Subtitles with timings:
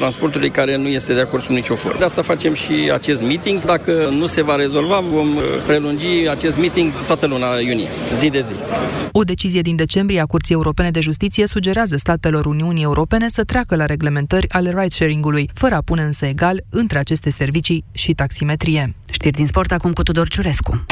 [0.00, 1.98] Transportului care nu este de acord cu nicio formă.
[1.98, 3.60] De asta facem și acest meeting.
[3.60, 8.40] Dacă nu se va rezolva, vom uh, prelungi acest meeting toată luna iunie, zi de
[8.40, 8.54] zi.
[9.12, 13.76] O decizie din decembrie a Curții Europene de Justiție sugerează statelor Uniunii Europene să treacă
[13.76, 18.94] la reglementări ale ride-sharing-ului, fără a pune însă egal între aceste servicii și taximetrie.
[19.10, 20.84] Știri din sport acum cu Tudor Ciurescu.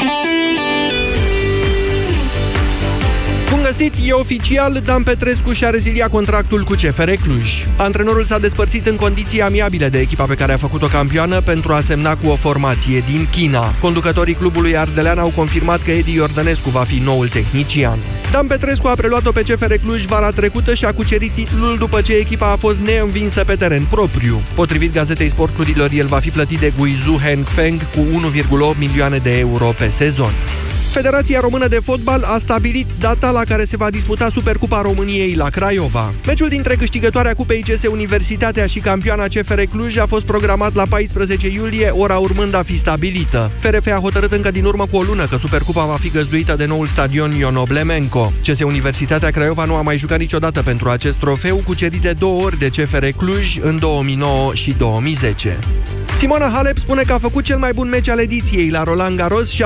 [3.68, 7.66] Găsit, e oficial, Dan Petrescu și-a reziliat contractul cu CFR Cluj.
[7.76, 11.80] Antrenorul s-a despărțit în condiții amiabile de echipa pe care a făcut-o campioană pentru a
[11.80, 13.72] semna cu o formație din China.
[13.80, 17.98] Conducătorii clubului ardelean au confirmat că Edi Iordănescu va fi noul tehnician.
[18.30, 22.12] Dan Petrescu a preluat-o pe CFR Cluj vara trecută și a cucerit titlul după ce
[22.12, 24.42] echipa a fost neînvinsă pe teren propriu.
[24.54, 28.00] Potrivit gazetei sporturilor, el va fi plătit de Guizhou Hengfeng cu
[28.72, 30.32] 1,8 milioane de euro pe sezon.
[30.90, 35.48] Federația Română de Fotbal a stabilit data la care se va disputa Supercupa României la
[35.48, 36.14] Craiova.
[36.26, 41.48] Meciul dintre câștigătoarea Cupei CS Universitatea și campioana CFR Cluj a fost programat la 14
[41.48, 43.50] iulie, ora urmând a fi stabilită.
[43.58, 46.66] FRF a hotărât încă din urmă cu o lună că Supercupa va fi găzduită de
[46.66, 48.32] noul stadion Ion Oblemenco.
[48.46, 52.58] CS Universitatea Craiova nu a mai jucat niciodată pentru acest trofeu, cucerit de două ori
[52.58, 55.58] de CFR Cluj în 2009 și 2010.
[56.18, 59.54] Simona Halep spune că a făcut cel mai bun meci al ediției la Roland Garros
[59.54, 59.56] 6-2-6-1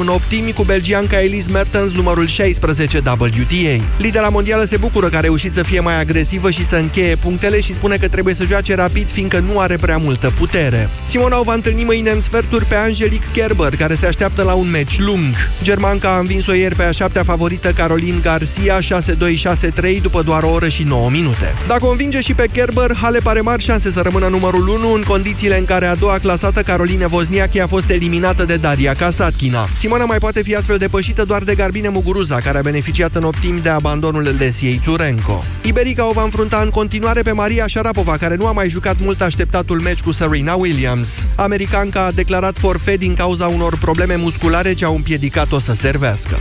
[0.00, 3.84] în optimi cu belgianca Elise Mertens, numărul 16 WTA.
[3.98, 7.60] Lidera mondială se bucură că a reușit să fie mai agresivă și să încheie punctele
[7.60, 10.88] și spune că trebuie să joace rapid, fiindcă nu are prea multă putere.
[11.06, 14.70] Simona o va întâlni mâine în sferturi pe Angelique Kerber, care se așteaptă la un
[14.70, 15.34] meci lung.
[15.62, 20.68] Germanca a învins-o ieri pe a șaptea favorită Caroline Garcia 6-2-6-3 după doar o oră
[20.68, 21.54] și 9 minute.
[21.66, 25.02] Dacă o învinge și pe Kerber, Halep are mari șanse să rămână numărul 1 în
[25.02, 29.68] condițiile în care a doua clasată Caroline Wozniacki a fost eliminată de Daria Kasatkina.
[29.78, 33.58] Simona mai poate fi astfel depășită doar de Garbine Muguruza, care a beneficiat în optim
[33.62, 35.44] de abandonul Lesiei Turenko.
[35.62, 39.20] Iberica o va înfrunta în continuare pe Maria Sharapova, care nu a mai jucat mult
[39.20, 41.26] așteptatul meci cu Serena Williams.
[41.34, 46.38] Americanca a declarat forfet din cauza unor probleme musculare ce au împiedicat-o să servească.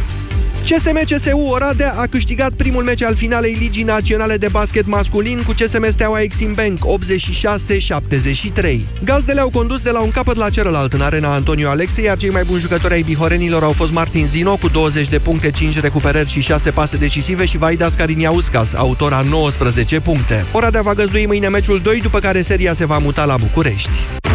[0.70, 5.52] CSM CSU Oradea a câștigat primul meci al finalei Ligii Naționale de Basket Masculin cu
[5.52, 6.80] CSM Steaua Exim Bank
[8.66, 8.80] 86-73.
[9.04, 12.30] Gazdele au condus de la un capăt la celălalt în arena Antonio Alexei, iar cei
[12.30, 16.30] mai buni jucători ai bihorenilor au fost Martin Zino cu 20 de puncte, 5 recuperări
[16.30, 20.46] și 6 pase decisive și Vaidas Cariniauskas, autora 19 puncte.
[20.52, 24.27] Oradea va găzdui mâine meciul 2, după care seria se va muta la București.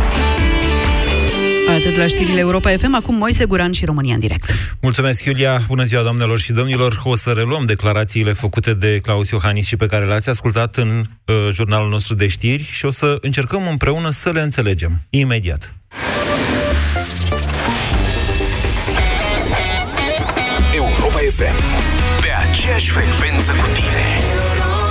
[1.84, 4.76] Atât la știrile Europa FM, acum Moise Guran și România în direct.
[4.80, 5.62] Mulțumesc, Iulia!
[5.66, 7.00] Bună ziua, doamnelor și domnilor!
[7.04, 11.34] O să reluăm declarațiile făcute de Claus Iohannis și pe care le-ați ascultat în uh,
[11.52, 15.06] jurnalul nostru de știri și o să încercăm împreună să le înțelegem.
[15.10, 15.74] Imediat!
[20.74, 21.62] Europa FM.
[22.20, 24.81] Pe aceeași frecvență cu tine.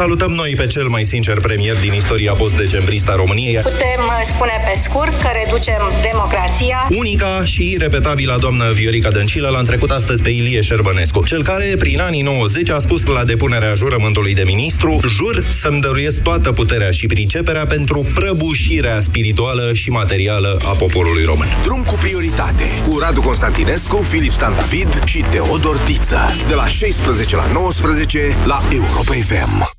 [0.00, 3.60] Salutăm noi pe cel mai sincer premier din istoria post-decembrista României.
[3.62, 6.86] Putem spune pe scurt că reducem democrația.
[6.96, 12.00] Unica și irepetabilă doamnă Viorica Dăncilă l-a trecut astăzi pe Ilie Șerbănescu, cel care, prin
[12.00, 17.06] anii 90, a spus la depunerea jurământului de ministru, jur să-mi dăruiesc toată puterea și
[17.06, 21.48] priceperea pentru prăbușirea spirituală și materială a poporului român.
[21.62, 22.64] Drum cu prioritate.
[22.88, 26.18] Cu Radu Constantinescu, Filip Stan David și Teodor Tiță.
[26.48, 29.78] De la 16 la 19 la Europa FM.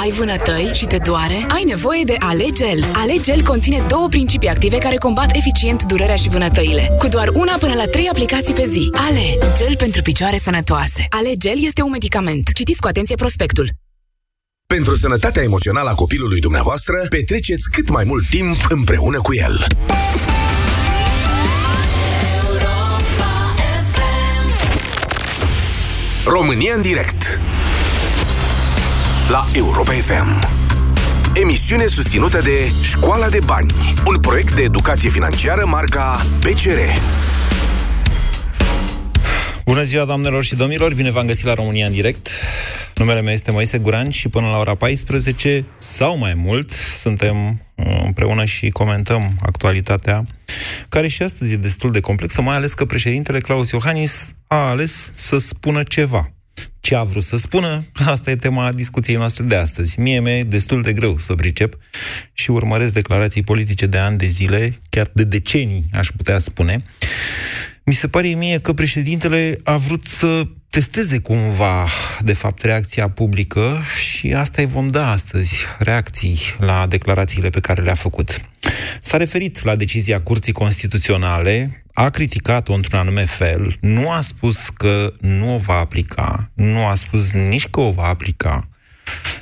[0.00, 1.46] Ai vânătăi și te doare?
[1.48, 2.84] Ai nevoie de Alegel.
[2.92, 6.88] Alegel conține două principii active care combat eficient durerea și vânătăile.
[6.98, 8.90] Cu doar una până la trei aplicații pe zi.
[9.08, 11.06] Ale, gel pentru picioare sănătoase.
[11.08, 12.52] Alegel este un medicament.
[12.54, 13.70] Citiți cu atenție prospectul.
[14.66, 19.66] Pentru sănătatea emoțională a copilului dumneavoastră, petreceți cât mai mult timp împreună cu el.
[26.24, 27.40] România în direct
[29.28, 30.48] la Europa FM.
[31.34, 33.70] Emisiune susținută de Școala de Bani,
[34.06, 36.78] un proiect de educație financiară marca PCR.
[39.64, 40.94] Bună ziua, doamnelor și domnilor!
[40.94, 42.28] Bine v-am găsit la România în direct.
[42.94, 48.00] Numele meu este Moise Guran și până la ora 14 sau mai mult suntem uh,
[48.04, 50.24] împreună și comentăm actualitatea,
[50.88, 55.10] care și astăzi e destul de complexă, mai ales că președintele Claus Iohannis a ales
[55.14, 56.32] să spună ceva.
[56.80, 57.86] Ce a vrut să spună?
[58.06, 60.00] Asta e tema discuției noastre de astăzi.
[60.00, 61.78] Mie mi-e destul de greu să pricep
[62.32, 66.82] și urmăresc declarații politice de ani de zile, chiar de decenii, aș putea spune.
[67.84, 71.86] Mi se pare mie că președintele a vrut să testeze cumva,
[72.20, 77.82] de fapt, reacția publică și asta îi vom da astăzi, reacții la declarațiile pe care
[77.82, 78.40] le-a făcut.
[79.00, 85.12] S-a referit la decizia Curții Constituționale, a criticat-o într-un anume fel, nu a spus că
[85.20, 88.68] nu o va aplica, nu a spus nici că o va aplica,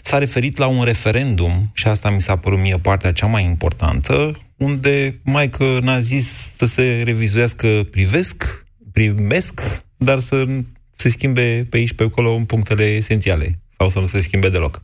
[0.02, 4.32] s-a referit la un referendum, și asta mi s-a părut mie partea cea mai importantă,
[4.56, 10.44] unde mai că n-a zis să se revizuiască privesc, primesc, dar să
[10.92, 14.82] se schimbe pe aici pe acolo în punctele esențiale sau să nu se schimbe deloc.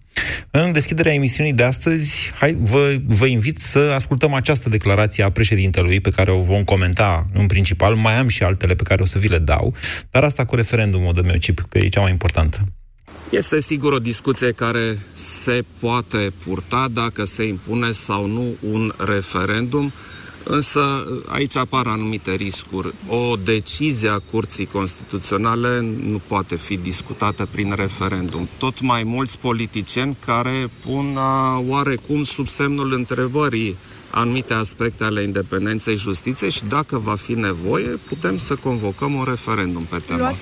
[0.50, 6.00] În deschiderea emisiunii de astăzi, hai, vă, vă invit să ascultăm această declarație a președintelui
[6.00, 7.94] pe care o vom comenta în principal.
[7.94, 9.74] Mai am și altele pe care o să vi le dau,
[10.10, 12.64] dar asta cu referendumul de meu chip, că e cea mai importantă.
[13.30, 19.92] Este sigur o discuție care se poate purta dacă se impune sau nu un referendum,
[20.44, 22.92] însă aici apar anumite riscuri.
[23.08, 28.48] O decizie a Curții Constituționale nu poate fi discutată prin referendum.
[28.58, 31.16] Tot mai mulți politicieni care pun
[31.68, 33.76] oarecum sub semnul întrebării
[34.10, 39.82] anumite aspecte ale independenței justiției și dacă va fi nevoie, putem să convocăm un referendum
[39.82, 40.32] pe tema.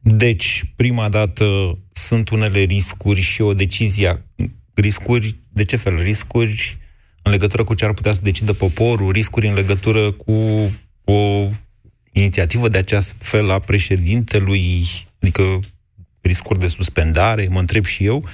[0.00, 4.26] Deci, prima dată sunt unele riscuri și o decizie.
[4.74, 6.02] Riscuri, de ce fel?
[6.02, 6.78] Riscuri
[7.24, 10.32] în legătură cu ce ar putea să decidă poporul, riscuri în legătură cu
[11.04, 11.48] o
[12.12, 14.86] inițiativă de acest fel a președintelui,
[15.20, 15.60] adică
[16.20, 18.28] riscuri de suspendare, mă întreb și eu.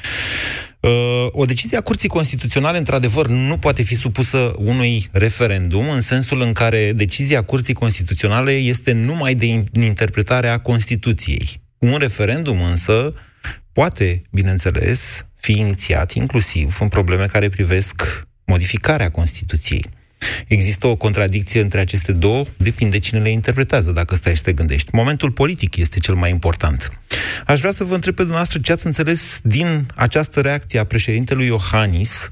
[0.80, 6.40] Uh, o decizie a Curții Constituționale, într-adevăr, nu poate fi supusă unui referendum, în sensul
[6.40, 11.62] în care decizia Curții Constituționale este numai de interpretarea Constituției.
[11.78, 13.14] Un referendum, însă,
[13.72, 19.84] poate, bineînțeles, fi inițiat inclusiv în probleme care privesc modificarea Constituției.
[20.46, 24.88] Există o contradicție între aceste două, depinde cine le interpretează, dacă stai și te gândești.
[24.92, 26.92] Momentul politic este cel mai important.
[27.46, 31.46] Aș vrea să vă întreb pe dumneavoastră ce ați înțeles din această reacție a președintelui
[31.46, 32.28] Iohannis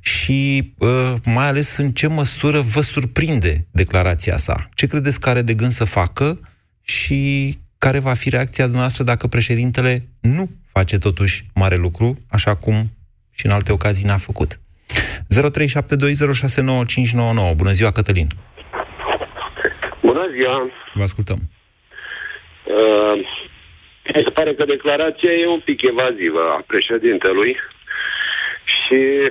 [0.00, 4.68] și uh, mai ales în ce măsură vă surprinde declarația sa.
[4.74, 6.40] Ce credeți că are de gând să facă
[6.82, 12.90] și care va fi reacția dumneavoastră dacă președintele nu face totuși mare lucru, așa cum
[13.30, 14.61] și în alte ocazii n-a făcut.
[14.92, 17.56] 0372069599.
[17.56, 18.26] Bună ziua, Cătălin!
[20.02, 20.70] Bună ziua!
[20.94, 21.38] Vă ascultăm.
[22.64, 23.18] Uh,
[24.14, 27.56] mi se pare că declarația e un pic evazivă a președintelui
[28.74, 29.30] și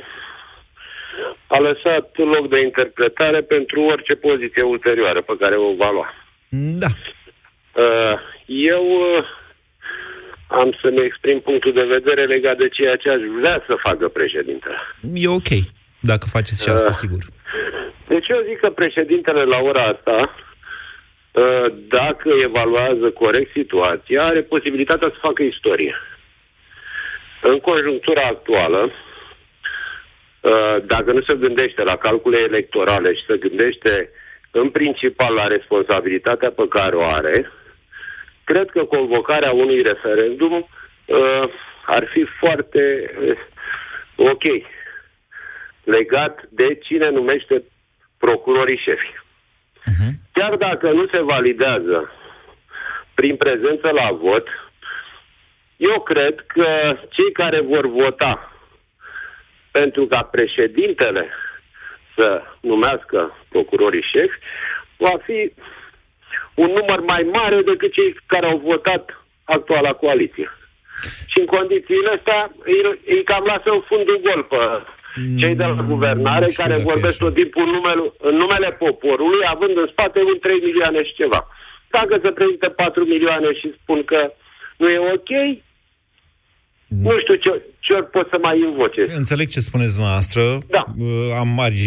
[1.48, 6.13] a lăsat loc de interpretare pentru orice poziție ulterioară pe care o va lua.
[6.84, 6.88] Da.
[7.74, 8.13] Uh,
[8.46, 9.25] eu uh,
[10.51, 14.77] am să-mi exprim punctul de vedere legat de ceea ce aș vrea să facă președintele.
[15.13, 15.51] E ok,
[16.00, 17.21] dacă faceți și asta, uh, sigur.
[18.07, 25.10] Deci eu zic că președintele la ora asta, uh, dacă evaluează corect situația, are posibilitatea
[25.10, 25.96] să facă istorie.
[27.41, 28.81] În conjunctura actuală,
[30.41, 34.10] uh, dacă nu se gândește la calcule electorale și se gândește
[34.51, 37.51] în principal la responsabilitatea pe care o are,
[38.51, 41.43] cred că convocarea unui referendum uh,
[41.86, 43.38] ar fi foarte uh,
[44.15, 44.43] ok
[45.84, 47.63] legat de cine numește
[48.17, 49.12] procurorii șefi.
[49.13, 50.12] Uh-huh.
[50.34, 52.12] Chiar dacă nu se validează
[53.13, 54.48] prin prezență la vot,
[55.77, 58.51] eu cred că cei care vor vota
[59.72, 61.29] pentru ca președintele
[62.15, 64.38] să numească procurorii șefi
[64.98, 65.53] va fi
[66.53, 69.03] un număr mai mare decât cei care au votat
[69.43, 70.48] actuala coaliție.
[71.31, 72.81] Și în condițiile astea îi,
[73.13, 74.58] îi cam lasă în fundul gol pe
[75.39, 79.77] cei de la guvernare mm, care vorbesc tot timpul în numele, în numele poporului, având
[79.77, 81.41] în spate un 3 milioane și ceva.
[81.96, 84.34] Dacă se prezintă 4 milioane și spun că
[84.77, 85.31] nu e ok,
[86.88, 87.03] mm.
[87.08, 89.03] nu știu ce, ce ori pot să mai invoce.
[89.24, 90.41] Înțeleg ce spuneți dumneavoastră.
[90.75, 90.84] Da.
[91.39, 91.81] Am mari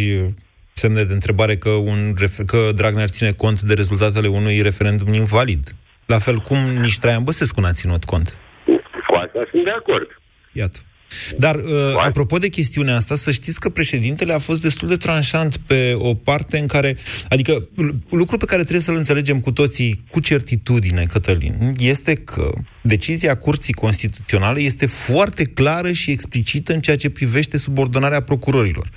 [0.85, 2.14] semne de întrebare că, un,
[2.47, 5.75] că Dragnea ține cont de rezultatele unui referendum invalid.
[6.07, 8.38] La fel cum nici Traian Băsescu n-a ținut cont.
[9.07, 10.09] Cu asta sunt de acord.
[10.53, 10.79] Iată.
[11.38, 15.57] Dar, uh, apropo de chestiunea asta, să știți că președintele a fost destul de tranșant
[15.57, 16.97] pe o parte în care,
[17.29, 17.69] adică
[18.11, 23.75] lucrul pe care trebuie să-l înțelegem cu toții cu certitudine, Cătălin, este că decizia Curții
[23.75, 28.91] Constituționale este foarte clară și explicită în ceea ce privește subordonarea procurorilor.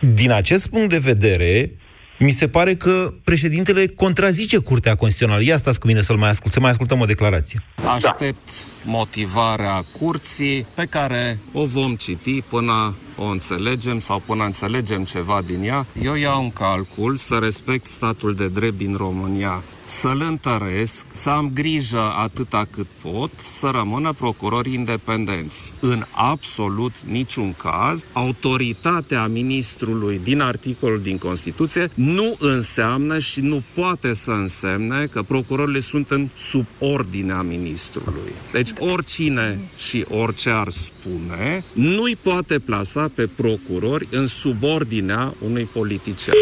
[0.00, 1.72] Din acest punct de vedere,
[2.18, 5.44] mi se pare că președintele contrazice Curtea Constituțională.
[5.44, 7.62] Ia stați cu mine să-l mai ascult, să mai ascultăm o declarație.
[7.94, 8.48] Aștept
[8.84, 15.62] motivarea curții pe care o vom citi până o înțelegem sau până înțelegem ceva din
[15.64, 15.86] ea.
[16.02, 21.50] Eu iau în calcul să respect statul de drept din România să-l întăresc, să am
[21.54, 25.72] grijă atâta cât pot, să rămână procurori independenți.
[25.80, 34.14] În absolut niciun caz, autoritatea ministrului din articolul din Constituție nu înseamnă și nu poate
[34.14, 38.32] să însemne că procurorile sunt în subordinea ministrului.
[38.52, 46.34] Deci oricine și orice ar spune, nu-i poate plasa pe procurori în subordinea unui politician.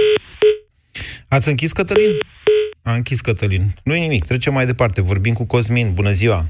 [1.28, 2.10] Ați închis, Cătălin?
[2.82, 3.62] A închis Cătălin.
[3.82, 5.02] Nu e nimic, trecem mai departe.
[5.02, 5.92] Vorbim cu Cosmin.
[5.94, 6.48] Bună ziua!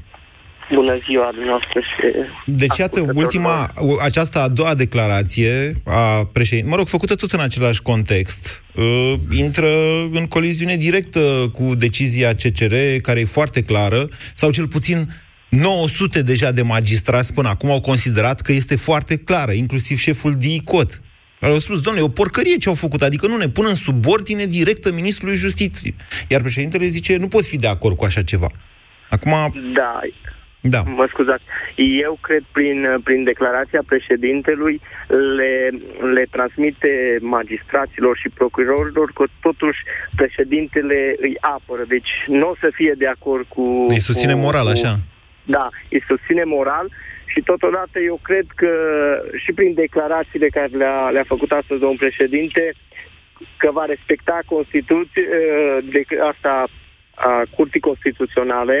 [0.73, 2.25] Bună ziua dumneavoastră și...
[2.45, 3.69] Deci, iată, ultima,
[4.01, 9.67] această a doua declarație a președintelui, mă rog, făcută tot în același context, uh, intră
[10.11, 11.19] în coliziune directă
[11.51, 15.07] cu decizia CCR, care e foarte clară, sau cel puțin
[15.49, 20.91] 900 deja de magistrați până acum au considerat că este foarte clară, inclusiv șeful DICOT
[20.91, 21.03] care
[21.51, 24.91] au spus, domnule, o porcărie ce au făcut, adică nu ne pun în subordine directă
[24.91, 25.95] ministrului justiției.
[26.27, 28.49] Iar președintele zice, nu poți fi de acord cu așa ceva.
[29.09, 29.31] Acum...
[29.73, 29.99] Da,
[30.61, 30.81] da.
[30.81, 31.43] Mă scuzați.
[31.75, 34.81] Eu cred prin, prin declarația președintelui
[35.37, 35.69] le,
[36.13, 39.79] le transmite magistraților și procurorilor că totuși
[40.15, 41.83] președintele îi apără.
[41.87, 43.85] Deci nu o să fie de acord cu...
[43.87, 44.99] Îi susține cu, moral, așa.
[45.43, 46.91] Da, îi susține moral
[47.33, 48.71] și totodată eu cred că
[49.43, 52.63] și prin declarațiile care le-a, le-a făcut astăzi domnul președinte,
[53.57, 56.53] că va respecta Constituția, ă, de asta
[57.15, 58.77] a Curții Constituționale,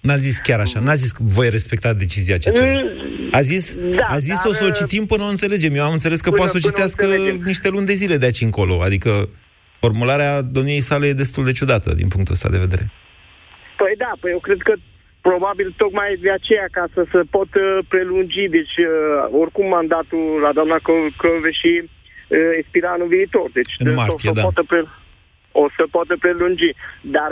[0.00, 2.50] N-a zis chiar așa, n-a zis că voi respecta decizia ce
[3.30, 5.74] A zis, da, a zis dar, o să o citim până o înțelegem.
[5.74, 7.06] Eu am înțeles că poate să o citească
[7.44, 8.82] niște luni de zile de aici încolo.
[8.82, 9.28] Adică
[9.80, 12.90] formularea domniei sale e destul de ciudată din punctul ăsta de vedere.
[13.76, 14.74] Păi da, păi eu cred că
[15.20, 20.52] probabil tocmai de aceea ca să se pot uh, prelungi, deci uh, oricum mandatul la
[20.52, 20.78] doamna
[21.16, 24.40] Căve și uh, expira anul viitor, deci în martie, o, să da.
[24.40, 24.80] poată pre,
[25.52, 27.30] o să poată prelungi, dar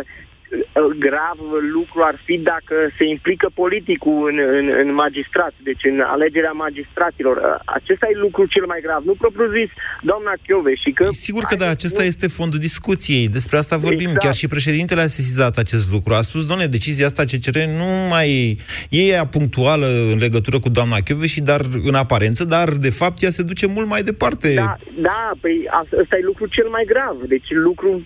[1.06, 1.38] grav
[1.72, 7.62] lucru ar fi dacă se implică politicul în, în, în magistrat, deci în alegerea magistraților.
[7.64, 9.02] Acesta e lucru cel mai grav.
[9.04, 9.70] Nu propriu-zis
[10.02, 11.06] doamna Chiove și că...
[11.10, 12.06] Sigur că da, acesta nu...
[12.12, 13.28] este fondul discuției.
[13.28, 14.08] Despre asta vorbim.
[14.08, 14.24] Exact.
[14.24, 16.14] Chiar și președintele a sesizat acest lucru.
[16.14, 18.58] A spus, doamne, decizia asta CCR nu mai
[18.90, 23.22] e ea punctuală în legătură cu doamna Chiove și dar în aparență, dar de fapt
[23.22, 24.54] ea se duce mult mai departe.
[24.54, 25.68] Da, da păi
[26.00, 27.16] ăsta e lucru cel mai grav.
[27.28, 28.02] Deci lucru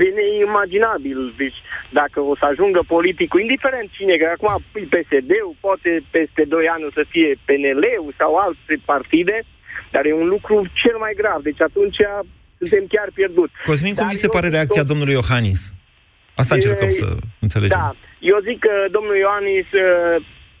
[0.00, 1.34] de neimaginabil.
[1.36, 1.58] Deci
[2.00, 6.90] dacă o să ajungă politicul, indiferent cine, că acum PSD-ul, poate peste 2 ani o
[6.98, 9.36] să fie PNL-ul sau alte partide,
[9.90, 11.40] dar e un lucru cel mai grav.
[11.42, 11.96] Deci atunci
[12.58, 13.52] suntem chiar pierduți.
[13.64, 14.90] Cosmin, cum vi se pare reacția tot...
[14.90, 15.60] domnului Iohannis?
[16.34, 17.06] Asta încercăm e, să
[17.40, 17.78] înțelegem.
[17.78, 19.66] Da, eu zic că domnul Iohannis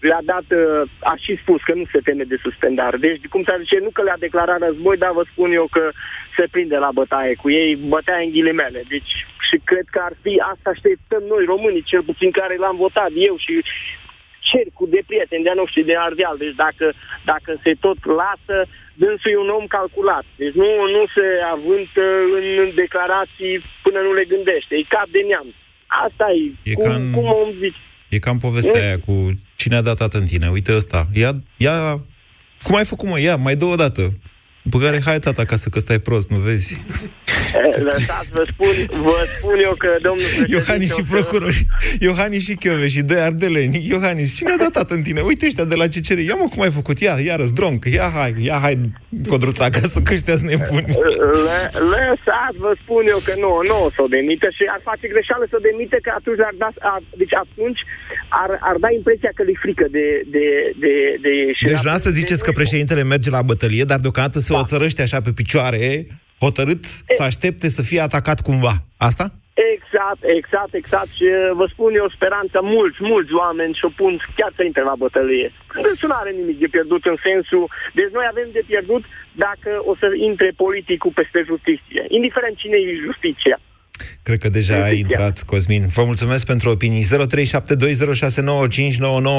[0.00, 0.46] le-a dat,
[1.12, 2.96] a și spus că nu se teme de suspendare.
[2.96, 5.90] Deci, cum să zice, nu că le-a declarat război, dar vă spun eu că
[6.36, 8.82] se prinde la bătaie cu ei, bătaie în ghilimele.
[8.88, 9.12] Deci,
[9.48, 13.34] și cred că ar fi, asta așteptăm noi, românii, cel puțin care l-am votat eu
[13.36, 13.54] și
[14.50, 16.36] cercul de prieteni de-a noștri de Ardeal.
[16.44, 16.86] Deci dacă,
[17.30, 18.56] dacă se tot lasă,
[19.00, 20.26] dânsul e un om calculat.
[20.40, 22.04] Deci nu, nu se avântă
[22.62, 24.72] în declarații până nu le gândește.
[24.76, 25.48] E cap de neam.
[26.06, 26.44] Asta e.
[26.70, 27.12] e cum, ca în...
[27.16, 27.80] cum om zice.
[28.08, 28.86] E cam povestea e?
[28.86, 29.14] aia cu
[29.68, 30.48] cine a dat în tine.
[30.50, 31.08] Uite ăsta.
[31.12, 32.04] Ia, ia,
[32.62, 33.20] cum ai făcut, mă?
[33.20, 34.12] Ia, mai dă o dată.
[34.62, 36.76] După care, hai tata acasă că stai prost, nu vezi?
[37.88, 41.66] Lăsați, vă spun, vă spun eu că domnul Iohannis și procurori,
[42.00, 43.86] Iohannis și Chiove și doi ardeleni.
[43.88, 45.20] Iohannis, cine a dat tată în tine?
[45.20, 46.18] Uite ăștia de la CCR.
[46.18, 46.96] Ia mă cum ai făcut.
[47.00, 47.84] Ia, iară dronc.
[47.84, 48.74] Ia hai, ia hai,
[49.28, 50.92] codruța acasă, că ăștia nebuni.
[51.92, 55.44] Lăsați, vă spun eu că nu, nu o să o demită și ar face greșeală
[55.50, 57.80] să o demite că atunci ar da, ar, deci atunci
[58.42, 60.46] ar, ar da impresia că le frică de, de,
[60.82, 64.58] de, de Deci dumneavoastră ziceți că președintele merge la bătălie, dar deocamdată se da.
[64.58, 65.84] oțărăște așa pe picioare
[66.40, 67.14] hotărât e...
[67.18, 68.74] să aștepte să fie atacat cumva.
[68.96, 69.32] Asta?
[69.74, 71.10] Exact, exact, exact.
[71.18, 74.96] Și uh, vă spun eu speranța, mulți, mulți oameni și-o pun chiar să intre la
[75.02, 75.48] bătălie.
[75.88, 77.64] Deci nu are nimic de pierdut în sensul...
[77.98, 79.02] Deci noi avem de pierdut
[79.44, 82.02] dacă o să intre politicul peste justiție.
[82.18, 83.56] Indiferent cine e justiția.
[84.22, 85.84] Cred că deja a intrat, Cosmin.
[85.96, 87.04] Vă mulțumesc pentru opinii.
[87.04, 87.08] 0372069599.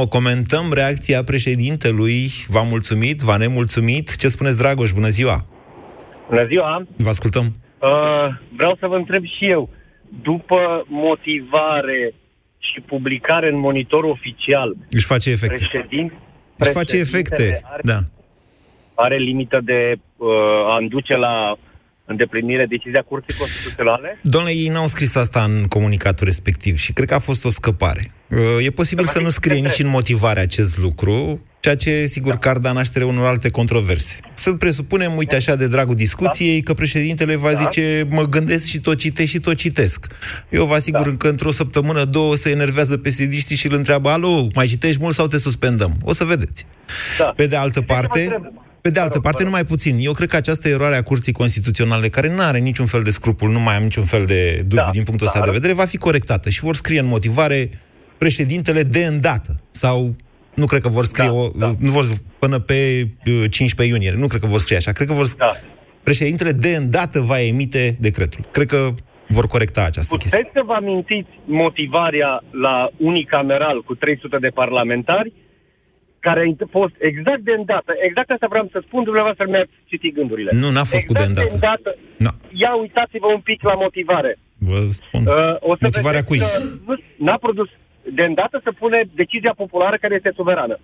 [0.10, 2.22] Comentăm reacția președintelui.
[2.48, 3.20] V-a mulțumit?
[3.20, 4.16] V-a nemulțumit?
[4.16, 4.92] Ce spuneți, Dragoș?
[4.92, 5.59] Bună ziua!
[6.30, 6.86] Bună ziua!
[6.96, 7.44] Vă ascultăm.
[7.44, 9.70] Uh, vreau să vă întreb și eu.
[10.22, 12.14] După motivare
[12.58, 14.76] și publicare în monitor oficial...
[14.90, 15.66] Își face efecte.
[15.70, 16.14] Președin,
[16.58, 18.00] Își face efecte, are, da.
[18.94, 20.28] Are limită de uh,
[20.66, 21.56] a înduce la
[22.10, 24.20] îndeplinire decizia Curții Constituționale?
[24.22, 28.12] Domnule, ei n-au scris asta în comunicatul respectiv și cred că a fost o scăpare.
[28.28, 32.50] Uh, E posibil să nu scrie nici în motivare acest lucru, ceea ce, sigur, că
[32.50, 34.18] ar da naștere unor alte controverse.
[34.34, 38.98] Să presupunem, uite așa, de dragul discuției, că președintele va zice, mă gândesc și tot
[38.98, 40.08] citesc și tot citesc.
[40.50, 44.66] Eu vă asigur că într-o săptămână, două, se enervează pesidiștii și îl întreabă, alo, mai
[44.66, 45.98] citești mult sau te suspendăm?
[46.04, 46.66] O să vedeți.
[47.36, 48.42] Pe de altă parte,
[48.82, 49.98] pe de altă parte, numai puțin.
[50.00, 53.50] Eu cred că această eroare a Curții Constituționale, care nu are niciun fel de scrupul,
[53.50, 56.50] nu mai am niciun fel de dubiu din punctul ăsta de vedere, va fi corectată
[56.50, 57.70] și vor scrie în motivare
[58.18, 59.62] președintele de îndată.
[59.72, 60.16] Sau
[60.54, 61.48] nu cred că vor scrie o,
[61.80, 62.06] nu vor
[62.40, 64.14] până pe uh, 15 iunie.
[64.18, 64.92] Nu cred că vor scrie așa.
[64.92, 65.28] Cred că vor
[66.04, 68.46] președintele de îndată va emite decretul.
[68.52, 68.90] Cred că
[69.28, 70.38] vor corecta această chestie.
[70.38, 75.34] Puteți să vă amintiți motivarea la unicameral cu 300 de parlamentari
[76.20, 77.92] care a fost exact de îndată.
[78.08, 80.52] Exact asta vreau să spun, dumneavoastră mi-ați citit gândurile.
[80.62, 81.90] Nu, n-a fost cu de exact îndată.
[82.26, 82.32] No.
[82.64, 84.32] Ia uitați-vă un pic la motivare.
[84.58, 85.22] Vă spun.
[85.26, 86.40] Uh, o să Motivarea vedeți cui?
[86.40, 86.50] că
[86.88, 86.94] nu,
[87.26, 87.70] n-a produs
[88.18, 90.76] de îndată să pune decizia populară care este suverană.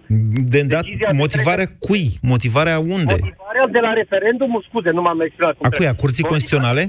[0.53, 0.87] De îndată,
[1.23, 2.05] motivarea cui?
[2.21, 3.15] Motivarea unde?
[3.19, 5.53] Motivarea de la referendumul, scuze, nu m-am exprimat.
[5.55, 5.77] cum A cui?
[5.77, 6.01] A trebuie.
[6.03, 6.83] Curții Constituționale?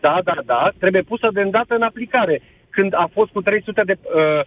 [0.00, 2.42] Da, da, da, trebuie pusă de îndată în aplicare.
[2.70, 4.44] Când a fost cu 300 de, uh, uh,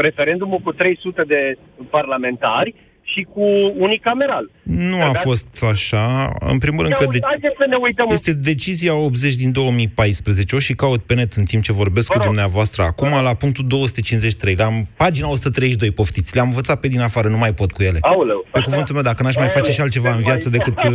[0.00, 1.56] referendumul cu 300 de
[1.90, 3.42] parlamentari și cu
[3.78, 4.50] unicameral.
[4.62, 6.32] Nu a fost așa.
[6.40, 7.18] În primul rând că de...
[7.22, 10.56] Haideți să ne uităm este decizia 80 din 2014.
[10.56, 14.54] O și caut pe net în timp ce vorbesc cu dumneavoastră acum, la punctul 253.
[14.54, 16.34] La pagina 132, poftiți.
[16.34, 17.98] Le-am învățat pe din afară, nu mai pot cu ele.
[18.00, 18.46] Aoleu.
[18.52, 20.80] Pe cuvântul meu, dacă n-aș mai face și altceva în viață decât...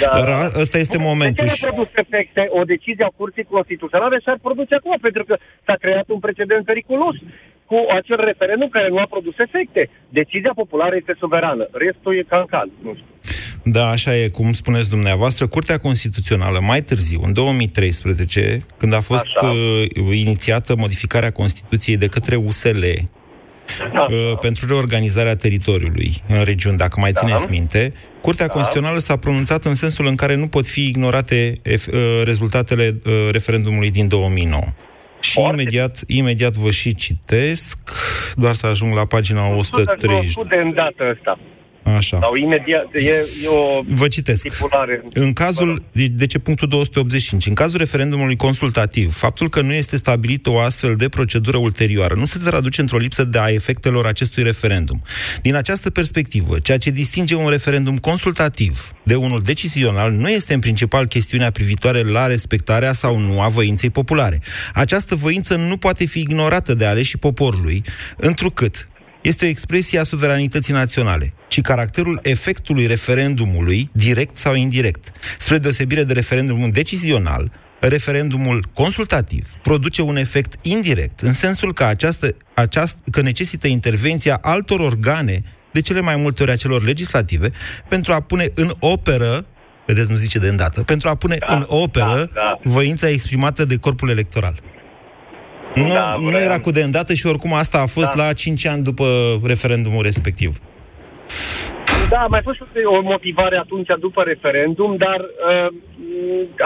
[0.00, 0.18] uh, Da.
[0.18, 1.46] Dar a- ăsta este momentul.
[1.46, 4.96] De ce nu a produs efecte o decizie a Curții Constituționale și ar produce acum?
[5.06, 5.34] Pentru că
[5.66, 7.16] s-a creat un precedent periculos
[7.70, 9.82] cu acel referendum care nu a produs efecte.
[10.08, 11.64] Decizia populară este suverană.
[11.84, 12.68] Restul e cancan.
[12.82, 13.06] Nu știu.
[13.62, 15.46] Da, așa e, cum spuneți dumneavoastră.
[15.46, 22.36] Curtea Constituțională, mai târziu, în 2013, când a fost uh, inițiată modificarea Constituției de către
[22.36, 22.84] USL,
[23.92, 29.74] uh, pentru reorganizarea teritoriului în regiuni, dacă mai țineți minte, Curtea Constituțională s-a pronunțat în
[29.74, 34.62] sensul în care nu pot fi ignorate ef- uh, rezultatele uh, referendumului din 2009.
[35.20, 37.78] Și imediat, imediat vă și citesc,
[38.36, 40.36] doar să ajung la pagina 130.
[40.36, 41.38] Nu de îndată ăsta.
[41.96, 42.18] Așa.
[42.20, 42.86] Sau imediat.
[42.92, 43.10] E,
[43.44, 44.38] e o Vă citesc.
[44.48, 45.02] stipulare.
[45.12, 49.96] În cazul, de, de ce punctul 285, în cazul referendumului consultativ, faptul că nu este
[49.96, 54.42] stabilită o astfel de procedură ulterioară nu se traduce într-o lipsă de a efectelor acestui
[54.42, 55.02] referendum.
[55.42, 60.60] Din această perspectivă, ceea ce distinge un referendum consultativ de unul decizional nu este în
[60.60, 64.40] principal chestiunea privitoare la respectarea sau nu a voinței populare.
[64.74, 67.82] Această voință nu poate fi ignorată de aleșii poporului,
[68.16, 68.87] întrucât
[69.22, 75.12] este o expresie a suveranității naționale, ci caracterul efectului referendumului, direct sau indirect.
[75.38, 82.28] Spre deosebire de referendumul decizional, referendumul consultativ produce un efect indirect, în sensul că, această,
[82.54, 87.50] această, că necesită intervenția altor organe, de cele mai multe ori a celor legislative,
[87.88, 89.46] pentru a pune în operă
[89.86, 92.60] vedeți, nu zice de îndată, pentru a pune da, în operă da, da.
[92.62, 94.62] voința exprimată de corpul electoral.
[95.82, 98.24] Nu, da, nu era cu de îndată și oricum asta a fost da.
[98.24, 99.04] la 5 ani după
[99.44, 100.58] referendumul respectiv.
[102.08, 102.58] Da, a mai fost
[102.98, 105.72] o motivare atunci după referendum, dar uh,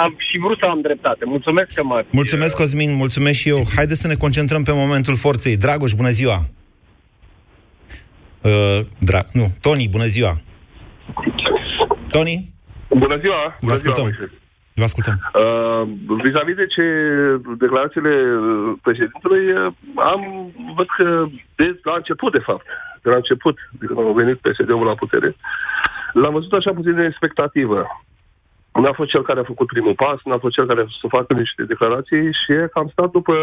[0.01, 1.25] am și vrut să am dreptate.
[1.25, 2.05] Mulțumesc că mă...
[2.11, 3.63] Mulțumesc, Cosmin, mulțumesc și eu.
[3.77, 5.57] Haideți să ne concentrăm pe momentul forței.
[5.57, 6.45] Dragoș, bună ziua!
[8.41, 10.41] Uh, dra- nu, Tony, bună ziua!
[12.11, 12.53] Tony?
[12.89, 13.43] Bună ziua!
[13.49, 14.05] Vă Bună ascultăm.
[14.05, 14.42] Ziua, Moise.
[14.75, 15.17] Vă ascultăm.
[15.21, 15.83] Uh,
[16.25, 16.85] vis-a-vis de ce
[17.59, 22.67] declarațiile uh, președintelui, uh, am văd că de la început, de fapt,
[23.03, 25.37] de la început, de când au venit PSD-ul la putere,
[26.13, 27.87] l-am văzut așa puțin de expectativă.
[28.73, 31.33] N-a fost cel care a făcut primul pas, n-a fost cel care a să facă
[31.33, 33.35] niște declarații și e cam stat după,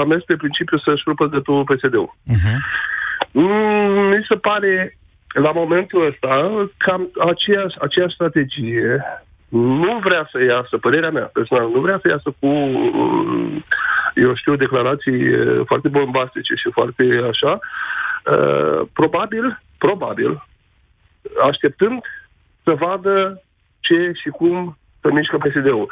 [0.00, 2.14] a mers pe principiu să-și rupă gâtul PSD-ul.
[2.34, 2.58] Uh-huh.
[3.32, 4.96] Mm, mi se pare,
[5.34, 6.32] la momentul ăsta,
[6.76, 9.02] cam aceeași, aceeași strategie
[9.48, 13.62] nu vrea să iasă, părerea mea personal, nu vrea să iasă cu, uh,
[14.14, 17.58] eu știu, declarații uh, foarte bombastice și foarte așa.
[18.32, 20.46] Uh, Probabil, probabil,
[21.42, 22.00] așteptând
[22.64, 23.42] să vadă
[23.80, 25.86] ce și cum să să mișcă PSD-ul.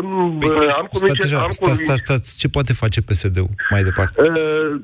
[0.00, 4.22] Am, Păi, am stați așa, am stați, stați, stați, ce poate face PSD-ul mai departe?
[4.22, 4.80] Uh,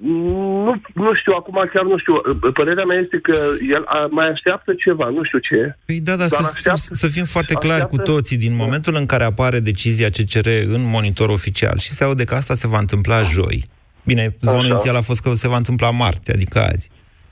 [0.67, 2.15] nu, nu știu, acum chiar nu știu.
[2.15, 3.37] Uh, Părerea mea este că
[3.77, 5.77] el a, mai așteaptă ceva, nu știu ce.
[5.85, 8.55] Păi da, dar Dar să, așteaptă- să, să fim foarte clari cu așteaptă- toții, din
[8.57, 12.67] momentul în care apare decizia CCR în monitor oficial și se aude că asta se
[12.69, 13.65] va întâmpla joi.
[14.05, 14.71] Bine, zvonul Așa.
[14.71, 16.91] inițial a fost că se va întâmpla marți, adică azi.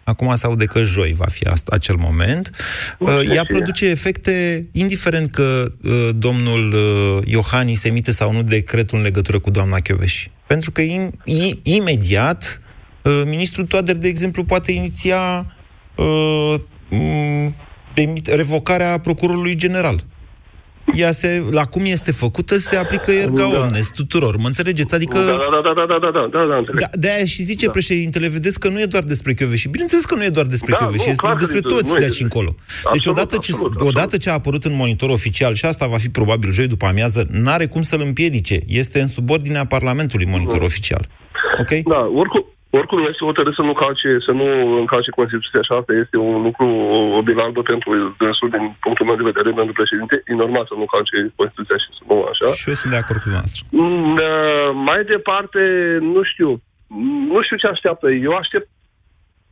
[0.09, 2.51] Acum se aude că joi va fi asta, acel moment.
[2.99, 3.55] Nu Uh, știu Ea ce e.
[3.57, 9.51] produce efecte, indiferent că uh, domnul uh, Iohannis emite sau nu decretul în legătură cu
[9.51, 10.31] doamna Chioveși.
[10.47, 12.61] Pentru că im, i, imediat
[13.03, 15.55] uh, ministrul Toader, de exemplu, poate iniția
[15.95, 16.55] uh,
[16.91, 17.55] m,
[17.95, 20.05] demit- revocarea procurorului general
[20.95, 23.61] ea se, la cum este făcută, se aplică erga da.
[23.61, 24.95] omnes tuturor, mă înțelegeți?
[24.95, 25.19] Adică...
[25.19, 26.61] Da, da, da, da, da, da, da, da.
[26.61, 27.71] Da, da de-aia și zice da.
[27.71, 29.69] președintele, vedeți că nu e doar despre Chioveși.
[29.69, 32.21] Bineînțeles că nu e doar despre da, Chioveși, nu, este despre de, toți de aici
[32.21, 32.55] încolo.
[32.93, 36.09] Deci odată, absolut, ce, odată ce a apărut în monitor oficial, și asta va fi
[36.09, 38.61] probabil joi după amiază, n-are cum să-l împiedice.
[38.67, 40.65] Este în subordinea Parlamentului monitor da.
[40.65, 41.09] oficial.
[41.61, 41.69] Ok?
[41.69, 44.47] Da, oricum, oricum este hotărât să nu calce, să nu
[44.83, 46.67] încalce Constituția și asta este un lucru
[47.21, 50.23] obilalbă pentru dânsul din punctul meu de vedere, pentru președinte.
[50.27, 52.47] E normal să nu calce Constituția și să nu așa.
[52.61, 53.63] Și eu sunt de acord cu dumneavoastră.
[53.71, 55.63] Mm, uh, Mai departe,
[56.15, 56.51] nu știu.
[57.33, 58.07] Nu știu ce așteaptă.
[58.11, 58.69] Eu aștept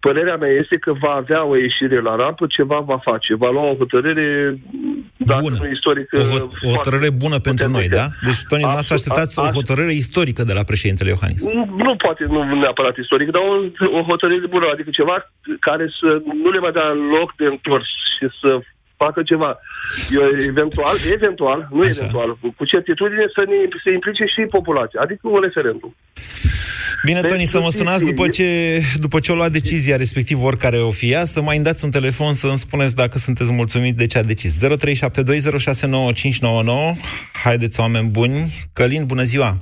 [0.07, 3.71] Părerea mea este că va avea o ieșire la rampă, ceva va face, va lua
[3.71, 4.59] o hotărâre,
[5.27, 5.57] dacă Bună.
[5.61, 6.15] nu istorică...
[6.19, 8.07] O, hot- o hotărâre bună pentru noi, da?
[8.27, 11.41] Deci, Toni, dumneavoastră Absolut, așteptați o aș- hotărâre istorică de la președintele Iohannis.
[11.59, 13.55] Nu, nu poate, nu neapărat istoric, dar o,
[13.99, 15.17] o hotărâre bună, adică ceva
[15.69, 16.09] care să
[16.43, 16.87] nu le va da
[17.19, 18.51] loc de întors și să
[18.97, 19.51] facă ceva.
[20.19, 21.89] Eu, eventual, eventual, nu Așa.
[21.95, 25.93] eventual, cu certitudine să ne să implice și populația, adică un referendum.
[27.07, 30.42] Bine, Deci, Toni, să mă sunați știi, după ce, după ce o luat decizia, respectiv
[30.42, 33.51] oricare o fi ea, să mai îmi dați un telefon să îmi spuneți dacă sunteți
[33.51, 34.55] mulțumit de ce a decis.
[34.57, 34.61] 0372069599.
[37.42, 38.53] Haideți, oameni buni.
[38.73, 39.59] Călin, bună ziua!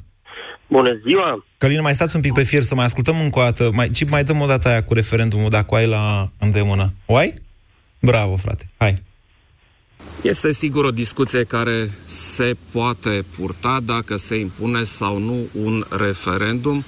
[0.67, 1.45] Bună ziua!
[1.59, 3.71] Călin, mai stați un pic pe fier să mai ascultăm încă o dată.
[3.73, 6.93] Mai, ci mai dăm o dată aia cu referendumul, dacă o ai la îndemână.
[7.07, 7.35] O ai?
[8.01, 8.71] Bravo, frate.
[8.77, 9.03] Hai.
[10.23, 16.85] Este sigur o discuție care se poate purta dacă se impune sau nu un referendum,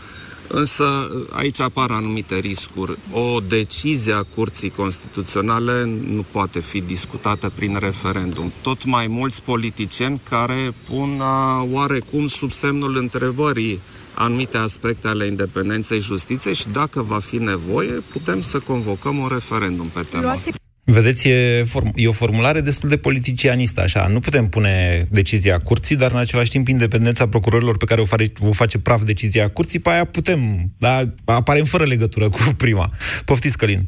[0.49, 2.99] însă aici apar anumite riscuri.
[3.13, 8.53] O decizie a Curții Constituționale nu poate fi discutată prin referendum.
[8.63, 13.81] Tot mai mulți politicieni care pun uh, oarecum sub semnul întrebării
[14.15, 19.87] anumite aspecte ale independenței justiției și dacă va fi nevoie, putem să convocăm un referendum
[19.87, 20.37] pe tema.
[20.87, 21.01] Asta.
[21.01, 24.07] Vedeți, e, form- e o formulare destul de politicianistă, așa.
[24.09, 28.25] Nu putem pune decizia curții, dar în același timp independența procurorilor pe care o, face,
[28.40, 30.38] o face praf decizia curții, pe aia putem,
[30.79, 32.87] dar apare fără legătură cu prima.
[33.25, 33.83] Poftiți, Călin.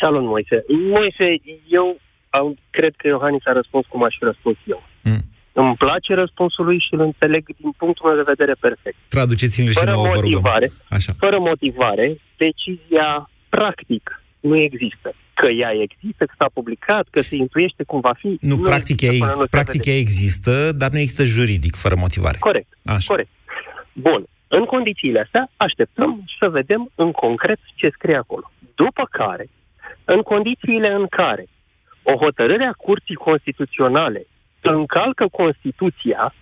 [0.00, 0.64] Salut, Moise.
[0.68, 1.26] Moise,
[1.68, 4.82] eu am, cred că Iohannis a răspuns cum aș fi răspuns eu.
[5.02, 5.22] Mm.
[5.52, 8.96] Îmi place răspunsul lui și îl înțeleg din punctul meu de vedere perfect.
[9.08, 10.30] Traduceți-l și Fără nouă, vă rugăm.
[10.30, 11.12] motivare, Așa.
[11.18, 12.06] fără motivare,
[12.44, 15.08] decizia practic nu există.
[15.40, 18.38] Că ea există, că s-a publicat, că se intuiește cum va fi.
[18.40, 19.90] Nu, practic, ea, există până nu se practic vede.
[19.90, 22.36] ea există, dar nu există juridic, fără motivare.
[22.40, 22.68] Corect.
[22.84, 23.06] Așa.
[23.06, 23.30] Corect.
[23.92, 24.24] Bun.
[24.48, 28.52] În condițiile astea, așteptăm să vedem în concret ce scrie acolo.
[28.74, 29.46] După care,
[30.04, 31.46] în condițiile în care
[32.02, 34.26] o hotărâre a Curții Constituționale
[34.60, 36.34] încalcă Constituția,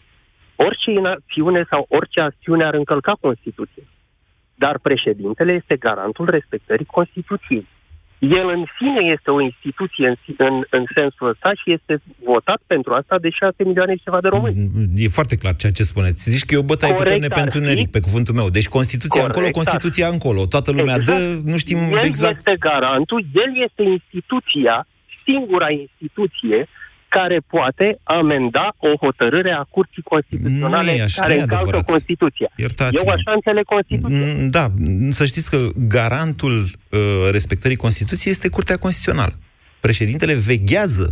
[0.56, 3.82] orice inacțiune sau orice acțiune ar încălca Constituția.
[4.54, 7.66] Dar președintele este garantul respectării Constituției.
[8.18, 12.60] El în sine este o instituție în, si- în, în sensul ăsta și este votat
[12.66, 14.56] pentru asta de 6 milioane și ceva de români.
[14.96, 16.30] E foarte clar ceea ce spuneți.
[16.30, 17.64] Zici că e o bătaie cu Corect perne ar pentru fi.
[17.64, 18.48] neric, pe cuvântul meu.
[18.48, 20.46] Deci Constituția Corect încolo, ar Constituția încolo.
[20.46, 21.18] Toată lumea Exact.
[21.20, 22.36] dă, nu știm el exact.
[22.36, 24.86] este garantul, el este instituția,
[25.24, 26.68] singura instituție
[27.08, 31.62] care poate amenda o hotărâre a Curții Constituționale Nu e așa, care nu e încalcă
[31.64, 31.88] adevărat.
[31.90, 32.48] Constituția.
[32.56, 33.00] Iertați-mă.
[33.04, 34.16] Eu așa înțeleg Constituția.
[34.18, 34.66] Mm, Da,
[35.10, 39.34] să știți că garantul uh, respectării Constituției este Curtea Constituțională.
[39.80, 41.10] Președintele veghează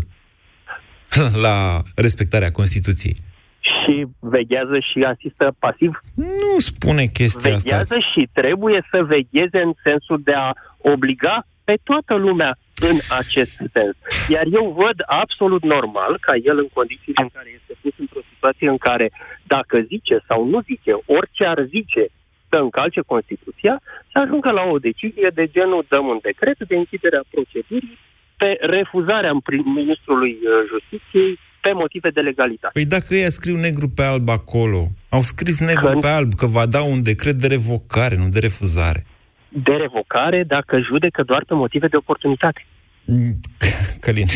[1.44, 3.16] la respectarea Constituției.
[3.60, 6.00] Și veghează și asistă pasiv.
[6.14, 7.68] Nu spune chestia asta.
[7.68, 13.56] Veghează și trebuie să vegheze în sensul de a obliga pe toată lumea în acest
[13.72, 13.96] sens.
[14.28, 18.68] Iar eu văd absolut normal ca el în condițiile în care este pus într-o situație
[18.68, 19.06] în care
[19.54, 22.02] dacă zice sau nu zice, orice ar zice
[22.50, 23.74] să încalce Constituția,
[24.12, 27.98] să ajungă la o decizie de genul dăm un decret de închidere a procedurii
[28.36, 32.72] pe refuzarea prim- ministrului uh, justiției pe motive de legalitate.
[32.72, 36.46] Păi dacă ei scriu negru pe alb acolo, au scris negru Că- pe alb că
[36.46, 39.06] va da un decret de revocare, nu de refuzare.
[39.64, 42.66] De revocare dacă judecă doar pe motive de oportunitate.
[43.04, 43.40] Mm,
[44.00, 44.26] Călin,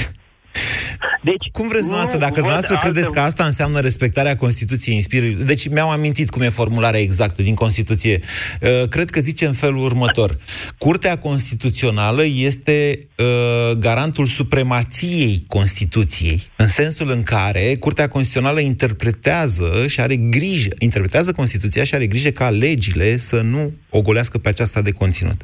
[1.22, 2.18] Deci, Cum vreți nu dumneavoastră?
[2.18, 5.36] Dacă văd dumneavoastră altă- credeți că asta înseamnă respectarea Constituției în spirit...
[5.36, 8.20] Deci mi-am amintit cum e formularea exactă din Constituție.
[8.60, 10.38] Uh, Cred că zice în felul următor.
[10.78, 20.00] Curtea Constituțională este uh, garantul supremației Constituției, în sensul în care Curtea Constituțională interpretează și
[20.00, 24.90] are grijă, interpretează Constituția și are grijă ca legile să nu ogolească pe aceasta de
[24.92, 25.40] conținut.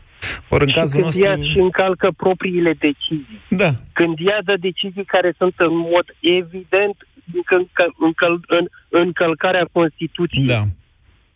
[0.49, 1.25] Ori în și cazul când nostru...
[1.25, 3.41] ia și încalcă propriile decizii.
[3.49, 3.75] Da.
[3.93, 6.97] Când ia de decizii care sunt în mod evident
[7.35, 10.47] încă, încă, în, încălcarea Constituției.
[10.47, 10.63] Da.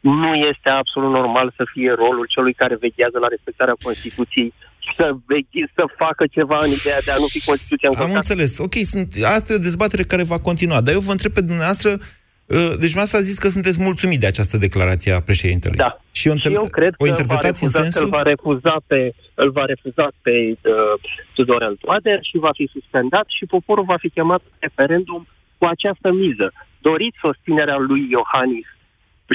[0.00, 4.52] Nu este absolut normal să fie rolul celui care veghează la respectarea Constituției
[4.96, 8.22] să, veghe, să facă ceva în ideea de a nu fi Constituția Am încălcată.
[8.22, 8.58] înțeles.
[8.58, 10.80] Ok, sunt, asta e o dezbatere care va continua.
[10.80, 12.19] Dar eu vă întreb pe dumneavoastră, uh,
[12.56, 15.76] deci dumneavoastră a zis că sunteți mulțumit de această declarație a președintelui.
[15.76, 16.00] Da.
[16.12, 18.00] Și eu, înțeleg, Și eu cred o că interpretați va în refuza, sensul...
[18.00, 19.00] că îl va refuza pe,
[19.34, 20.94] îl va refuza pe uh,
[21.34, 25.26] Tudorel Toader și va fi suspendat și poporul va fi chemat la referendum
[25.58, 26.52] cu această miză.
[26.78, 28.68] Doriți susținerea lui Iohannis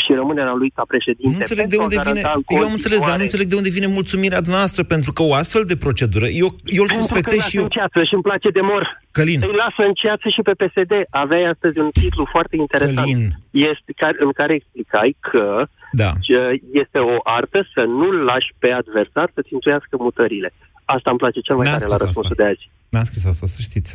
[0.05, 1.31] și rămânerea lui ca președinte.
[1.33, 2.07] Nu înțeleg de pentru a unde vine.
[2.21, 5.11] garanta în Eu am înțeles, dar nu continuare- înțeleg de unde vine mulțumirea noastră, pentru
[5.15, 7.63] că o astfel de procedură, eu, eu îl Pentru suspectez că și eu.
[7.67, 8.83] în ceață și îmi place de mor.
[9.17, 9.39] Călin.
[9.47, 10.93] Îi lasă în ceață și pe PSD.
[11.23, 12.97] Aveai astăzi un titlu foarte interesant.
[12.99, 13.21] Călin.
[13.71, 15.45] Este, care, în care explicai că
[16.01, 16.11] Da.
[16.27, 16.39] ce
[16.83, 20.49] este o artă să nu-l lași pe adversar să țintuiască mutările.
[20.95, 22.43] Asta îmi place cel mai N-am tare la spus răspunsul asta.
[22.43, 22.65] de azi.
[22.93, 23.91] N-am scris asta, să știți.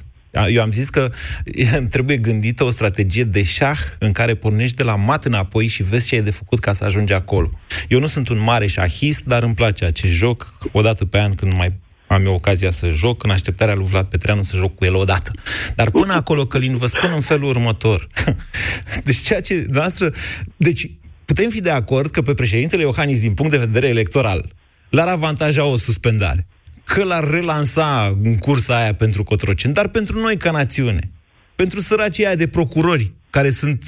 [0.49, 1.11] Eu am zis că
[1.91, 6.07] trebuie gândită o strategie de șah în care pornești de la mat înapoi și vezi
[6.07, 7.51] ce ai de făcut ca să ajungi acolo.
[7.89, 10.55] Eu nu sunt un mare șahist, dar îmi place acest joc.
[10.73, 14.07] O dată pe an, când mai am eu ocazia să joc, în așteptarea lui Vlad
[14.07, 15.31] Petreanu să joc cu el odată.
[15.75, 18.07] Dar până acolo, Călin, vă spun în felul următor.
[19.05, 20.13] Deci ceea ce noastră...
[20.57, 20.91] Deci
[21.25, 24.55] putem fi de acord că pe președintele Iohannis, din punct de vedere electoral,
[24.89, 26.47] l-ar avantaja o suspendare.
[26.95, 31.11] Că l-ar relansa în cursa aia pentru Cotroceni, dar pentru noi ca națiune,
[31.57, 33.83] pentru săracii aia de procurori care sunt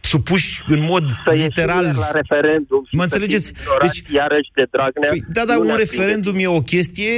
[0.00, 1.84] supuși în mod Să literal...
[1.84, 3.46] ieșim la referendum și Mă să înțelegeți?
[3.46, 5.08] fim ignorați Deci- iarăși de Dragnea.
[5.08, 7.10] Păi, da, dar nu un ne-ar referendum e o chestie,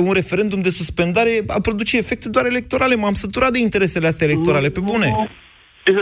[0.00, 2.94] un referendum de suspendare a produce efecte doar electorale.
[2.94, 5.12] M-am săturat de interesele astea electorale, pe bune.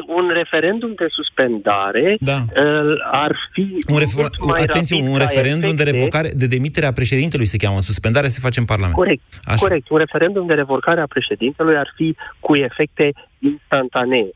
[0.07, 2.37] Un referendum de suspendare Da.
[2.37, 6.29] uh, ar fi Un refer- mult mai atenție, rapid un ca referendum de efecte- revocare,
[6.42, 7.81] de demitere a președintelui se cheamă.
[7.81, 8.94] Suspendarea se face în Parlament.
[8.96, 9.57] Corect, Așa.
[9.66, 9.88] corect.
[9.90, 14.31] Un referendum de revocare a președintelui ar fi cu efecte instantanee.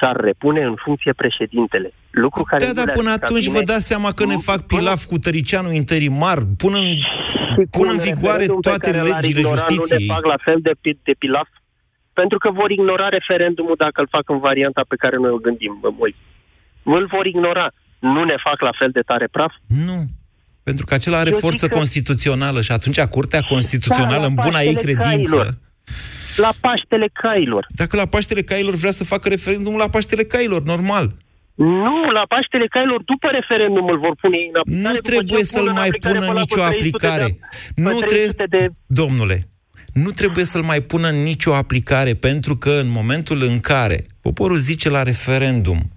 [0.00, 1.92] S-ar repune în funcție președintele.
[2.10, 3.58] Lucru care Da, nu dar le-ar până aplica atunci bine.
[3.58, 7.00] vă dați seama că ne fac pilaf cu tăricianul interimar, pun în, Și
[7.54, 10.06] pun cu în un vigoare referendum pe toate care l-ar legile ignora, justiției.
[10.06, 11.48] Nu ne fac la fel de, pi- de pilaf,
[12.12, 15.78] pentru că vor ignora referendumul dacă îl fac în varianta pe care noi o gândim,
[15.80, 16.14] bă, voi.
[16.82, 17.66] Îl vor ignora.
[17.98, 19.52] Nu ne fac la fel de tare praf?
[19.86, 19.98] Nu.
[20.62, 24.26] Pentru că acela are Eu zic forță că- constituțională și atunci Curtea Constituțională, Da, la
[24.26, 25.58] în buna ei Paștele credință, Cailor.
[26.36, 27.66] La Paștele Cailor.
[27.68, 31.06] dacă la Paștele Cailor vrea să facă referendumul la Paștele Cailor, normal.
[31.54, 34.82] Nu, la Paștele Cailor, după referendum îl vor pune ei în aplicare.
[34.82, 36.66] Nu după ce trebuie îl pun să-l în mai aplicare pună până la nicio cu
[36.68, 37.26] 300 aplicare.
[37.74, 38.68] De, Nu pe trebuie, 300 de...
[38.86, 39.36] domnule,
[39.92, 44.56] nu trebuie să-l mai pună în nicio aplicare, pentru că în momentul în care poporul
[44.56, 45.90] zice la referendum,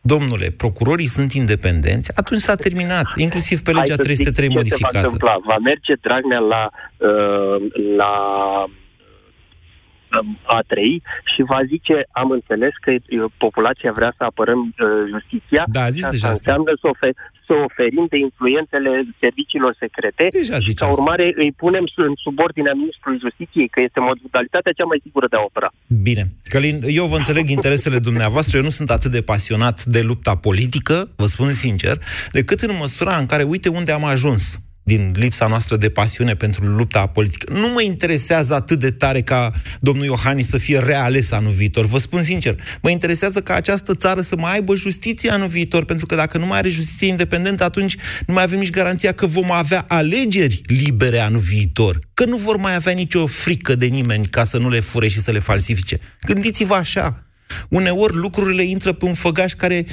[0.00, 4.52] domnule, procurorii sunt independenți, atunci s-a terminat, inclusiv pe legea Hai să zic 303 ce
[4.52, 4.98] Se va modificată.
[4.98, 5.36] întâmpla.
[5.44, 8.12] Va merge Dragnea la, uh, la
[10.20, 10.76] um, A3
[11.32, 13.00] și va zice, am înțeles că uh,
[13.44, 14.74] populația vrea să apărăm uh,
[15.14, 15.62] justiția.
[15.76, 16.38] Da, a zis și deja asta.
[16.38, 17.12] înseamnă să, ofer,
[17.46, 21.00] să oferim de influențele serviciilor secrete Deja și zice ca asta.
[21.00, 25.46] urmare îi punem în subordinea ministrului justiției, că este modalitatea cea mai sigură de a
[25.48, 25.70] opera.
[26.08, 26.22] Bine.
[26.52, 30.96] Călin, eu vă înțeleg interesele dumneavoastră, eu nu sunt atât de pasionat de lupta politică,
[31.22, 31.96] vă spun sincer,
[32.38, 34.42] decât în măsura în care, uite unde am ajuns
[34.82, 37.52] din lipsa noastră de pasiune pentru lupta politică.
[37.52, 41.86] Nu mă interesează atât de tare ca domnul Iohannis să fie reales anul viitor.
[41.86, 46.06] Vă spun sincer, mă interesează ca această țară să mai aibă justiție anul viitor, pentru
[46.06, 49.50] că dacă nu mai are justiție independentă, atunci nu mai avem nici garanția că vom
[49.50, 51.98] avea alegeri libere anul viitor.
[52.14, 55.20] Că nu vor mai avea nicio frică de nimeni ca să nu le fure și
[55.20, 56.00] să le falsifice.
[56.22, 57.26] Gândiți-vă așa.
[57.68, 59.84] Uneori lucrurile intră pe un făgaș care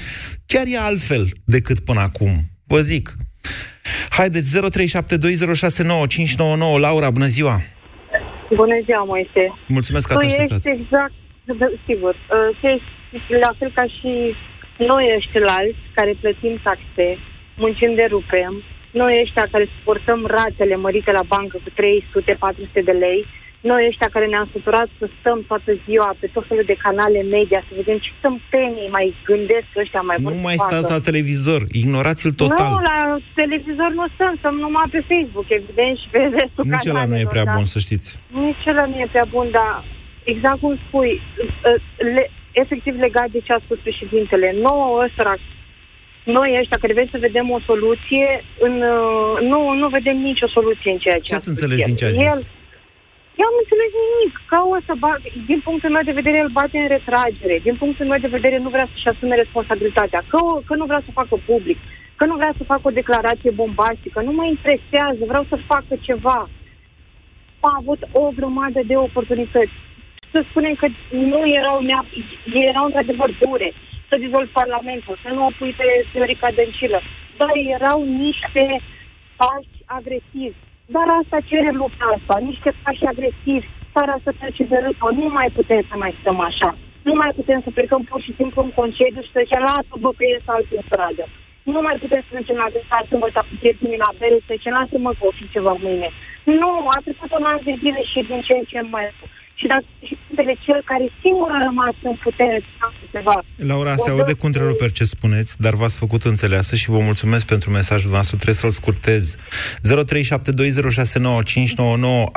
[0.46, 2.50] chiar e altfel decât până acum.
[2.68, 3.16] Vă zic.
[4.10, 6.80] Haideți, 0372069599.
[6.80, 7.56] Laura, bună ziua!
[8.62, 9.44] Bună ziua, Moise.
[9.68, 10.74] Mulțumesc că Tu ați ești așteptat.
[10.78, 11.14] exact,
[11.60, 12.90] da, sigur, uh, tu ești
[13.46, 14.12] la fel ca și
[14.92, 17.08] noi ăștilalți care plătim taxe,
[17.64, 18.54] muncim de rupem,
[19.02, 23.22] noi ăștia care suportăm ratele mărite la bancă cu 300-400 de lei,
[23.62, 27.60] noi ăștia care ne-am săturat să stăm toată ziua pe tot felul de canale media,
[27.68, 30.70] să vedem ce tâmpenii mai gândesc ăștia mai vor Nu să mai facă.
[30.70, 32.70] stați la televizor, ignorați-l total.
[32.72, 32.98] Nu, la
[33.42, 37.24] televizor nu stăm, stăm numai pe Facebook, evident, și pe restul Nici ăla nu e
[37.24, 37.54] canalelor, prea da.
[37.56, 38.08] bun, să știți.
[38.46, 39.74] Nici ăla nu e prea bun, dar
[40.34, 41.78] exact cum spui, uh,
[42.16, 42.24] le,
[42.64, 45.34] efectiv legat de ce a spus președintele, nouă ăsta,
[46.38, 48.28] noi ăștia care vrem să vedem o soluție,
[48.66, 51.80] în, uh, nu, nu vedem nicio soluție în ceea ce, Ce a ați spus înțeles
[51.80, 51.86] el.
[51.86, 52.32] din ce a zis?
[52.34, 52.40] El,
[53.42, 54.34] eu am înțeles nimic.
[54.52, 57.56] Ca o să bag, din punctul meu de vedere, el bate în retragere.
[57.68, 60.22] Din punctul meu de vedere, nu vrea să-și asume responsabilitatea.
[60.32, 61.78] Că, o, că nu vrea să facă public.
[62.20, 64.18] Că nu vrea să facă o declarație bombastică.
[64.22, 65.22] Nu mă interesează.
[65.32, 66.40] Vreau să facă ceva.
[67.60, 69.76] A avut o grămadă de oportunități.
[70.32, 72.10] Să spunem că nu erau, nea-
[72.70, 73.70] erau într-adevăr dure.
[74.10, 77.00] Să dizolvi Parlamentul, să nu o pui pe Viorica Dăncilă.
[77.38, 78.64] Dar erau niște
[79.40, 80.68] pași agresivi.
[80.96, 85.50] Dar asta cere lupta asta, niște pași agresivi, țara să trece de râpă, nu mai
[85.58, 86.70] putem să mai stăm așa.
[87.08, 90.10] Nu mai putem să plecăm pur și simplu în concediu și să zicem, lasă bă
[90.18, 91.24] că ies alții în stradă.
[91.72, 95.12] Nu mai putem să mergem la desat sâmbătă cu prietenii la bere, să zicem, lasă-mă
[95.18, 96.10] că o fi ceva mâine.
[96.60, 99.28] Nu, a trecut un an de zile și din ce în ce mai rău.
[99.60, 103.36] Și dacă președintele cel care singur a rămas în putere să facă ceva.
[103.72, 107.00] Laura, se o aude dă cu întreruperi ce spuneți, dar v-ați făcut înțeleasă și vă
[107.10, 108.36] mulțumesc pentru mesajul nostru.
[108.36, 109.24] Trebuie să-l scurtez.
[109.36, 109.40] 0372069599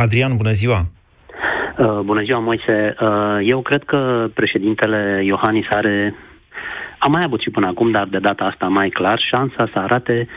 [0.04, 0.80] Adrian, bună ziua!
[1.78, 2.94] Uh, bună ziua, Moise.
[3.00, 6.14] Uh, eu cred că președintele Iohannis are,
[6.98, 10.28] a mai avut și până acum, dar de data asta mai clar, șansa să arate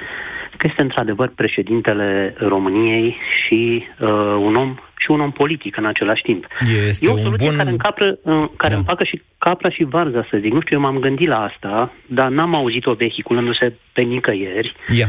[0.57, 6.21] că este într-adevăr președintele României și uh, un om și un om politic în același
[6.21, 6.47] timp.
[6.87, 7.57] Este E o un soluție bun...
[7.57, 8.79] care, încapră, uh, care Da.
[8.79, 10.51] împacă și capra și varza, să zic.
[10.53, 14.75] Nu știu, eu m-am gândit la asta, dar n-am auzit-o vehiculându-se pe nicăieri.
[14.99, 15.07] Ia.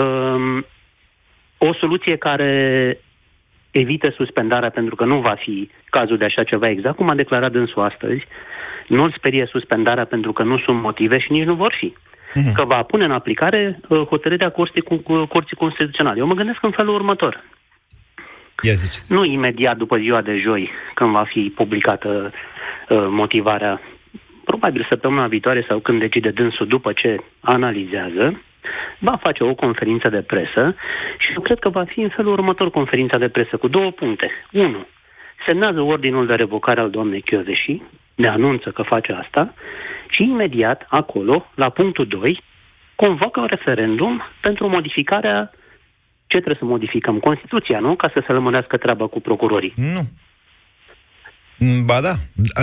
[0.00, 0.66] Um,
[1.58, 2.52] o soluție care
[3.70, 7.52] evită suspendarea pentru că nu va fi cazul de așa ceva exact, cum a declarat
[7.52, 8.22] dânsul astăzi,
[8.88, 11.94] nu-l sperie suspendarea pentru că nu sunt motive și nici nu vor fi.
[12.54, 16.18] Că va pune în aplicare uh, hotărârea Curții, cu, cu, Curții Constituționale.
[16.18, 17.42] Eu mă gândesc în felul următor.
[18.62, 19.12] Ia ziceți.
[19.12, 22.32] Nu imediat după ziua de joi, când va fi publicată
[22.88, 23.80] uh, motivarea,
[24.44, 28.42] probabil săptămâna viitoare sau când decide dânsul după ce analizează,
[28.98, 30.76] va face o conferință de presă
[31.18, 34.30] și eu cred că va fi în felul următor conferința de presă cu două puncte.
[34.52, 34.86] Unu,
[35.46, 37.82] semnează ordinul de revocare al doamnei Chioveși,
[38.14, 39.54] ne anunță că face asta
[40.08, 42.42] și imediat acolo, la punctul 2,
[42.94, 45.50] convocă un referendum pentru modificarea
[46.34, 47.18] ce trebuie să modificăm?
[47.18, 47.94] Constituția, nu?
[47.94, 49.72] Ca să se lămurească treaba cu procurorii.
[49.76, 50.02] Nu.
[51.58, 52.14] Mm, Ba da,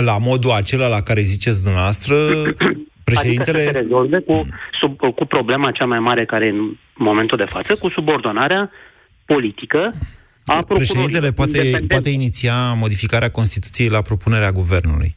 [0.04, 2.16] la modul acela la care ziceți dumneavoastră,
[3.10, 3.58] președintele...
[3.58, 4.46] Adică să se rezolve cu,
[4.80, 8.70] sub, cu problema cea mai mare care e în momentul de față, cu subordonarea
[9.24, 9.90] politică
[10.44, 11.88] a Președintele procurorilor poate, independenți.
[11.88, 15.16] poate iniția modificarea Constituției la propunerea guvernului.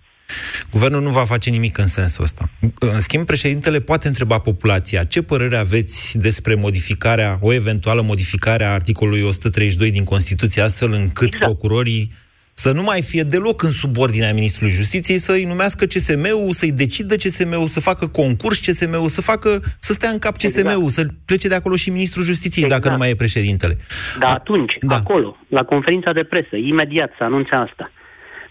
[0.72, 2.50] Guvernul nu va face nimic în sensul ăsta.
[2.80, 8.74] În schimb, președintele poate întreba populația ce părere aveți despre modificarea, o eventuală modificare a
[8.74, 11.44] articolului 132 din Constituție, astfel încât exact.
[11.44, 12.12] procurorii
[12.58, 17.68] să nu mai fie deloc în subordinea Ministrului Justiției, să-i numească CSM-ul, să-i decidă CSM-ul,
[17.68, 20.90] să facă concurs CSM-ul, să facă, să stea în cap CSM-ul, Exact.
[20.90, 23.78] să plece de acolo și Ministrul Justiției, dacă nu mai e președintele.
[24.20, 24.96] Dar atunci, da.
[24.96, 27.92] acolo, la conferința de presă, imediat să anunțe asta.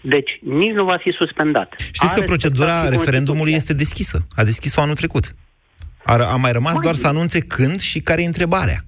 [0.07, 1.73] Deci, nici nu va fi suspendat.
[1.77, 4.25] Știți că procedura referendumului este deschisă.
[4.35, 5.35] A deschis-o anul trecut.
[6.03, 8.85] A, a mai rămas doar să anunțe când și care e întrebarea.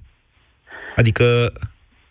[0.96, 1.52] Adică,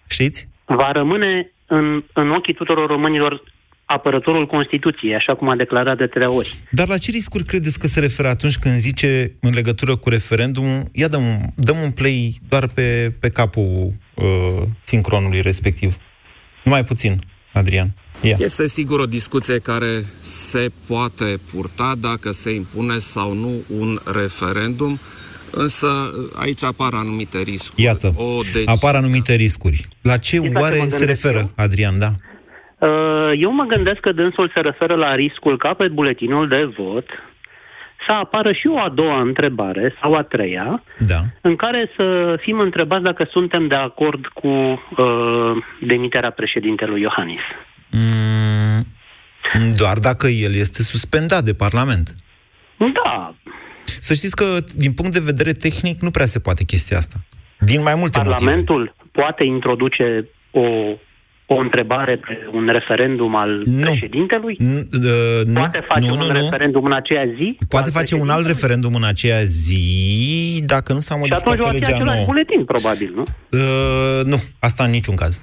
[0.08, 0.48] știți?
[0.66, 3.44] Va rămâne în, în ochii tuturor românilor
[3.86, 6.54] apărătorul Constituției, așa cum a declarat de trei ori.
[6.72, 10.84] Dar la ce riscuri credeți că se referă atunci când zice în legătură cu referendumul,
[10.94, 15.98] ia dăm, un- dăm un play doar pe, pe capul uh, sincronului respectiv.
[16.64, 17.20] Numai puțin,
[17.54, 17.88] Adrian.
[18.22, 18.36] Ia.
[18.40, 25.00] Este sigur o discuție care se poate purta dacă se impune sau nu un referendum,
[25.52, 25.88] însă
[26.40, 27.82] aici apar anumite riscuri.
[27.82, 28.68] Iată, O deci...
[28.68, 29.88] apar anumite riscuri.
[30.02, 31.52] La ce Știți la ce oare mă se gândesc referă, eu?
[31.56, 32.12] Adrian, da?
[32.80, 37.06] Uh, Eu mă gândesc că dânsul se referă la riscul ca pe buletinul de vot
[38.08, 41.20] să apară și o a doua întrebare sau a treia, Da.
[41.42, 47.42] în care să fim întrebați dacă suntem de acord cu uh, demiterea președintelui Iohannis.
[47.92, 48.86] Mm,
[49.78, 52.16] doar dacă el este suspendat de Parlament.
[52.78, 53.36] Da.
[53.84, 57.16] Să știți că, din punct de vedere tehnic, nu prea se poate chestia asta.
[57.60, 58.36] Din mai multe motive.
[58.36, 60.62] Parlamentul poate introduce o,
[61.50, 63.80] o întrebare pe un referendum al Nu.
[63.82, 64.58] președintelui?
[64.62, 66.32] N- uh, nu, Poate face nu, un nu, nu.
[66.34, 67.58] referendum în aceea zi?
[67.70, 71.72] Poate face un alt referendum în aceea zi, dacă nu s-a Și modificat atunci va
[71.72, 72.26] pe fi legea același nouă.
[72.26, 73.24] buletin, probabil, nu?
[73.52, 75.42] Uh, nu, asta în niciun caz.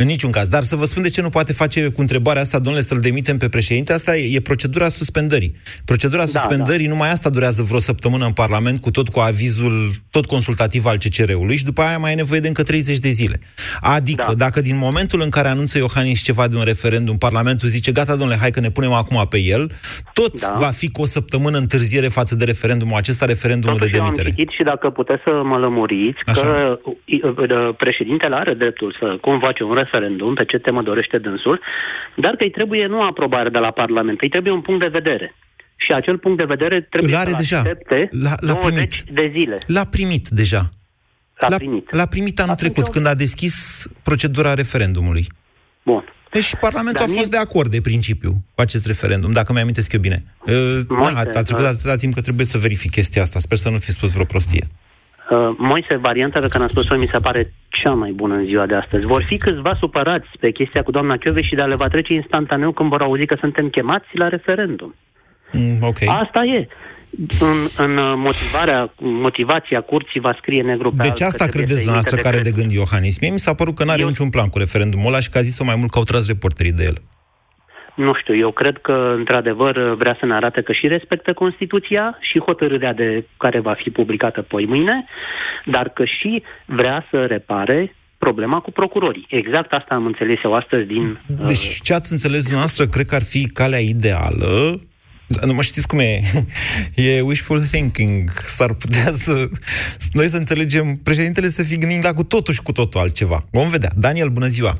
[0.00, 0.06] Ah.
[0.06, 0.48] În niciun caz.
[0.48, 3.36] Dar să vă spun de ce nu poate face cu întrebarea asta, domnule, să-l demitem
[3.36, 3.92] pe președinte.
[3.92, 5.52] Asta e, e procedura suspendării.
[5.84, 6.92] Procedura da, suspendării, da.
[6.92, 11.56] numai asta durează vreo săptămână în Parlament, cu tot cu avizul, tot consultativ al CCR-ului
[11.56, 13.40] și după aia mai e nevoie de încă 30 de zile.
[13.80, 14.34] Adică, da.
[14.34, 18.38] dacă din momentul în care anunță Iohannis ceva de un referendum, Parlamentul zice, gata, domnule,
[18.40, 19.70] hai că ne punem acum pe el,
[20.12, 20.56] tot da.
[20.58, 24.28] va fi cu o săptămână întârziere față de referendumul acesta, referendumul Totuși de demitere.
[24.28, 26.40] am citit și dacă puteți să mă lămuriți Așa.
[26.40, 31.60] că uh, președintele are dreptul să convoace un referendum pe ce temă dorește dânsul,
[32.16, 35.34] dar că îi trebuie nu aprobare de la Parlament, îi trebuie un punct de vedere.
[35.76, 37.58] Și acel punct de vedere trebuie are să deja.
[37.58, 39.14] accepte L-a, l-a 20 primit.
[39.20, 39.58] de zile.
[39.66, 40.70] L-a primit deja.
[41.48, 41.92] L-a primit.
[41.92, 45.26] L-a primit anul Atunci trecut, eu- când a deschis procedura referendumului.
[45.82, 46.04] Bun.
[46.30, 49.92] Deci Parlamentul Dar a fost mie- de acord de principiu cu acest referendum, dacă mi-amintesc
[49.92, 50.24] eu bine.
[50.46, 50.52] Uh,
[50.88, 53.38] Moise, da, a trecut uh, atâta timp că trebuie să verific chestia asta.
[53.38, 54.66] Sper să nu fi spus vreo prostie.
[55.30, 58.66] Uh, Moise, varianta pe care am spus-o mi se pare cea mai bună în ziua
[58.66, 59.06] de astăzi.
[59.06, 62.72] Vor fi câțiva supărați pe chestia cu doamna Chioveș și de le va trece instantaneu
[62.72, 64.94] când vor auzi că suntem chemați la referendum.
[65.52, 65.96] Mm, ok.
[66.06, 66.68] Asta e.
[67.40, 71.62] În, în uh, motivarea, motivația curții va scrie negru pe alb Deci că asta trebuie
[71.64, 72.60] credeți să dumneavoastră emite care de decret.
[72.60, 73.18] gând Iohannis?
[73.20, 75.40] Mie mi s-a părut că n-are Eu- niciun plan cu referendumul ăla și că a
[75.40, 76.96] zis-o mai mult că au tras reporterii de el.
[78.06, 82.38] Nu știu, eu cred că, într-adevăr, vrea să ne arate că și respectă Constituția și
[82.38, 85.04] hotărârea de care va fi publicată poi mâine,
[85.64, 89.26] dar că și vrea să repare problema cu procurorii.
[89.28, 91.18] Exact asta am înțeles eu astăzi din...
[91.38, 94.80] uh, Deci ce ați înțeles dumneavoastră, cred că ar fi calea ideală
[95.32, 96.20] dar nu mă știți cum e.
[97.08, 98.30] E wishful thinking.
[98.30, 99.48] S-ar putea să...
[100.12, 103.46] Noi să înțelegem, președintele să fi gândind la cu totul și cu totul altceva.
[103.50, 103.90] Vom vedea.
[103.96, 104.74] Daniel, bună ziua!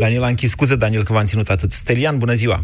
[0.00, 1.70] Daniel a închis scuze, Daniel, că v-am ținut atât.
[1.70, 2.58] Stelian, bună ziua!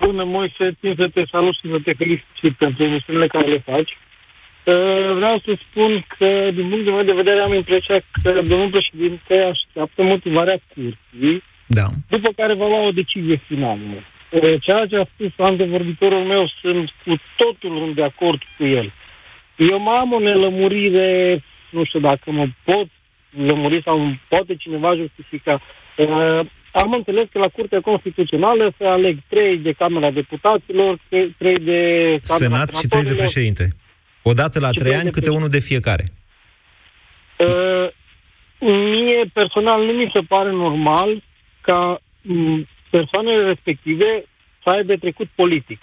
[0.00, 3.92] Bună, Moise, țin să te salut și să te felicit pentru emisiunile care le faci.
[3.92, 9.34] Uh, Vreau să spun că, din punctul meu de vedere, am impresia că domnul președinte
[9.52, 11.86] așteaptă motivarea curții, Da.
[12.08, 13.94] după care va lua o decizie finală.
[14.30, 18.92] Uh, Ceea ce a spus antevorbitorul meu, sunt cu totul de acord cu el.
[19.56, 22.88] Eu mai am o nelămurire, nu știu dacă mă pot
[23.46, 25.60] lămuri sau poate cineva justifica.
[25.98, 31.58] Uh, am înțeles că la Curtea Constituțională se aleg trei de Camera Deputaților, tre- trei
[31.58, 31.80] de
[32.26, 33.16] Camera Senat și trei de Senatorilor.
[33.16, 33.68] președinte.
[34.22, 36.04] Odată la Și trei trei ani, de câte unul de fiecare.
[37.38, 37.88] Uh,
[38.60, 41.22] mie personal nu mi se pare normal
[41.60, 44.24] ca m, persoanele respective
[44.62, 45.80] să aibă trecut politic.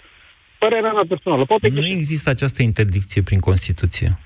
[0.58, 1.44] Părerea mea personală.
[1.44, 4.18] Poate că Nu există această interdicție prin Constituție.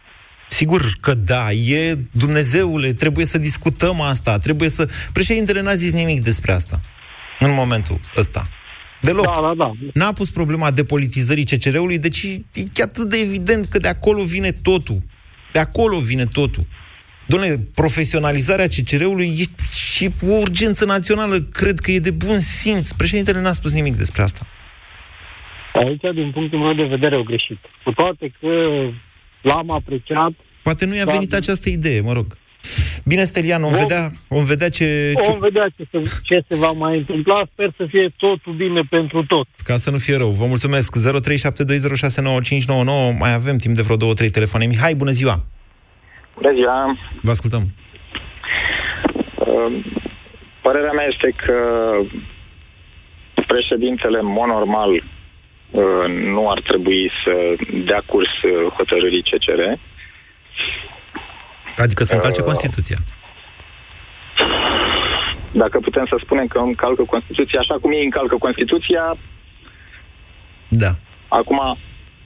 [0.51, 4.89] Sigur că da, e Dumnezeule, trebuie să discutăm asta, trebuie să...
[5.13, 6.81] Președintele n-a zis nimic despre asta
[7.39, 8.49] în momentul ăsta.
[9.03, 9.25] Deloc.
[9.25, 9.73] Da, da, da.
[9.95, 14.51] N-a pus problema depolitizării CCR-ului, deci e chiar atât de evident că de acolo vine
[14.51, 14.99] totul.
[15.53, 16.67] De acolo vine totul.
[17.27, 19.45] Doamne, profesionalizarea CCR-ului e
[19.75, 21.41] și o urgență națională.
[21.41, 22.93] Cred că e de bun simț.
[22.93, 24.47] Președintele n-a spus nimic despre asta.
[25.75, 27.59] Aici, din punctul meu de vedere, au greșit.
[27.85, 28.49] Cu toate că
[29.43, 30.30] l-am apreciat.
[30.62, 31.12] Poate nu i-a Da.
[31.12, 32.38] venit această idee, mă rog.
[33.05, 35.30] Bine, Stelian, vom Vom- vedea, vom vedea ce, ce...
[35.30, 37.41] Vom vedea ce se, ce se va mai întâmpla.
[37.53, 39.47] Sper să fie totul bine pentru tot.
[39.64, 40.28] Ca să nu fie rău.
[40.30, 40.97] Vă mulțumesc.
[40.99, 41.03] 0372069599.
[43.18, 44.66] Mai avem timp de vreo două, trei telefoane.
[44.66, 45.45] Mihai, bună ziua!
[46.34, 46.99] Bună ziua!
[47.22, 47.68] Vă ascultăm.
[49.38, 49.84] Uh,
[50.62, 51.55] Părerea mea este că
[53.47, 55.03] președintele, în mod normal, uh,
[56.35, 57.33] nu ar trebui să
[57.87, 59.61] dea curs uh, hotărârii CCR.
[61.77, 62.99] Adică să încalce Uh, Constituția.
[65.53, 69.16] Dacă putem să spunem că încalcă Constituția așa cum ei încalcă Constituția,
[70.68, 70.91] Da.
[71.29, 71.61] acum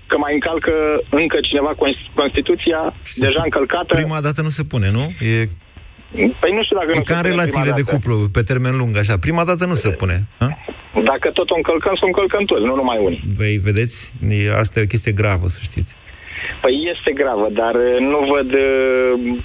[0.06, 0.72] că mai încalcă
[1.10, 5.04] încă cineva Cons- Constituția, deja încălcată, Prima dată nu se pune, nu?
[5.20, 5.48] E,
[6.40, 7.94] păi nu știu dacă e nu ca se în pune relațiile prima de dată.
[7.96, 9.18] cuplu, pe termen lung, așa.
[9.18, 10.26] Prima dată nu se pune.
[10.38, 10.58] A?
[11.02, 13.20] Dacă tot o încălcăm, să o încălcăm toți, nu numai unii.
[13.36, 14.12] Vei vedeți?
[14.28, 15.96] E, asta e o chestie gravă, să știți.
[16.60, 18.52] Păi este gravă, dar uh, nu văd...
[18.52, 19.42] uh,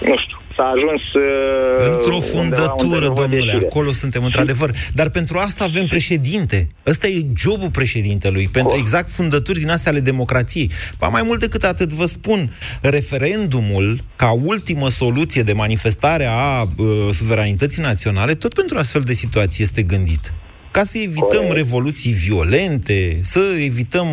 [0.00, 1.02] Nu știu, s-a ajuns...
[1.14, 3.66] uh, Într-o undeva fundătură, unde nu văd domnule, ieșire.
[3.66, 4.74] acolo suntem, într-adevăr.
[4.94, 6.68] Dar pentru asta avem președinte.
[6.86, 10.70] Ăsta e jobul președintelui, pentru exact fundături din astea ale democrației.
[10.98, 16.86] Ba mai mult decât atât, vă spun, referendumul, ca ultimă soluție de manifestare a uh,
[17.12, 20.32] suveranității naționale, tot pentru astfel de situații este gândit.
[20.70, 24.06] Ca să evităm revoluții violente, să evităm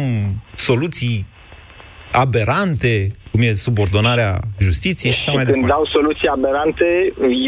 [0.56, 1.26] soluții
[2.12, 4.32] aberante, cum e subordonarea
[4.68, 5.76] justiției și așa mai Și când departe.
[5.76, 6.90] dau soluții aberante,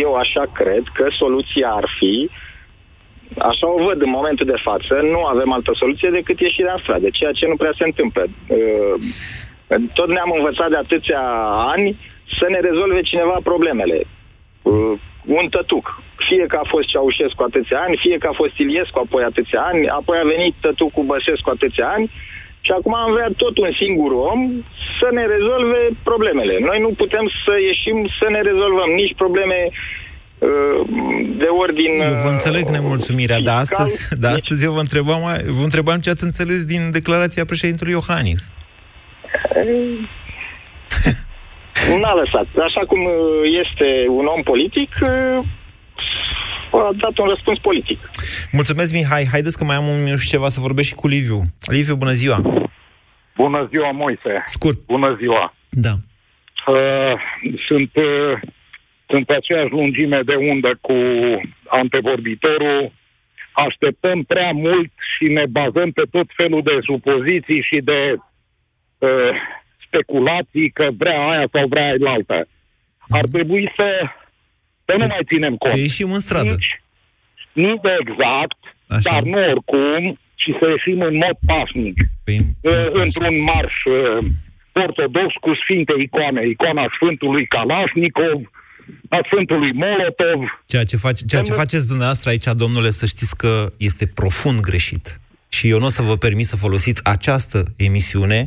[0.05, 2.13] eu așa cred că soluția ar fi,
[3.51, 7.07] așa o văd în momentul de față, nu avem altă soluție decât ieșirea în stradă,
[7.19, 8.23] ceea ce nu prea se întâmplă.
[8.57, 8.95] Uh,
[9.97, 11.23] Tot ne-am învățat de atâția
[11.73, 11.87] ani
[12.37, 13.99] să ne rezolve cineva problemele.
[14.61, 14.93] Uh,
[15.39, 15.85] un tătuc.
[16.27, 19.81] Fie că a fost Ceaușescu atâția ani, fie că a fost Iliescu apoi atâția ani,
[19.99, 22.07] apoi a venit tătucul Băsescu atâția ani
[22.67, 24.39] și acum am vrea tot un singur om
[24.99, 26.55] să ne rezolve problemele.
[26.69, 30.79] Noi nu putem să ieșim să ne rezolvăm nici probleme uh,
[31.41, 31.91] de ordin...
[32.11, 35.21] Eu vă înțeleg uh, nemulțumirea, dar astăzi, dar astăzi eu vă întrebam,
[35.59, 38.41] vă întrebam ce ați înțeles din declarația președintelui Iohannis.
[42.01, 42.47] N-a lăsat.
[42.69, 43.13] Așa cum uh,
[43.63, 43.87] este
[44.19, 45.39] un om politic, uh,
[46.71, 47.99] a dat un răspuns politic.
[48.51, 49.27] Mulțumesc, Mihai.
[49.31, 51.39] Haideți că mai am un minut și ceva să vorbesc și cu Liviu.
[51.71, 52.56] Liviu, bună ziua!
[53.37, 54.41] Bună ziua, Moise!
[54.45, 54.79] Scurt.
[54.85, 55.53] Bună ziua!
[55.69, 55.93] Da.
[56.67, 57.13] Uh,
[57.67, 58.39] sunt, uh,
[59.07, 60.93] sunt pe aceeași lungime de undă cu
[61.67, 62.91] antevorbitorul.
[63.51, 68.15] Așteptăm prea mult și ne bazăm pe tot felul de supoziții și de
[68.97, 69.33] uh,
[69.85, 72.47] speculații că vrea aia sau vrea aia altă.
[73.09, 74.09] Ar trebui să,
[74.85, 75.73] să nu mai ținem cont.
[75.73, 76.49] Să ieșim în stradă.
[76.49, 76.81] Nici,
[77.53, 78.57] nici de exact,
[78.87, 79.09] Așa.
[79.11, 81.95] dar nu oricum, și să ieșim în mod pașnic.
[82.23, 84.25] Păi, Uh, într-un marș uh,
[84.83, 88.39] ortodox cu sfinte icoane, icoana Sfântului Kalashnikov,
[89.09, 90.39] a Sfântului Molotov.
[90.65, 95.19] Ceea ce, face, ceea ce faceți dumneavoastră aici, domnule, să știți că este profund greșit.
[95.49, 98.43] Și eu nu o să vă permit să folosiți această emisiune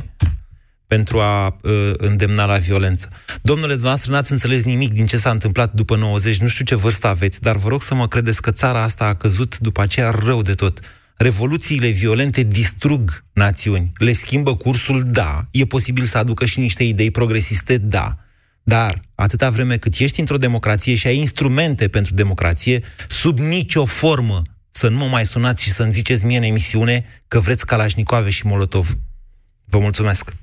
[0.87, 3.09] pentru a uh, îndemna la violență.
[3.41, 7.07] Domnule, dumneavoastră n-ați înțeles nimic din ce s-a întâmplat după 90, nu știu ce vârstă
[7.07, 10.41] aveți, dar vă rog să mă credeți că țara asta a căzut după aceea rău
[10.41, 10.79] de tot.
[11.21, 17.11] Revoluțiile violente distrug națiuni, le schimbă cursul, da, e posibil să aducă și niște idei
[17.11, 18.15] progresiste, da,
[18.63, 24.41] dar atâta vreme cât ești într-o democrație și ai instrumente pentru democrație, sub nicio formă
[24.71, 28.45] să nu mă mai sunați și să-mi ziceți mie în emisiune că vreți Kalashnikove și
[28.45, 28.97] Molotov.
[29.65, 30.33] Vă mulțumesc!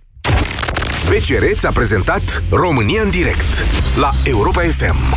[1.09, 3.64] BCR ți-a prezentat România în direct
[3.97, 5.16] la Europa FM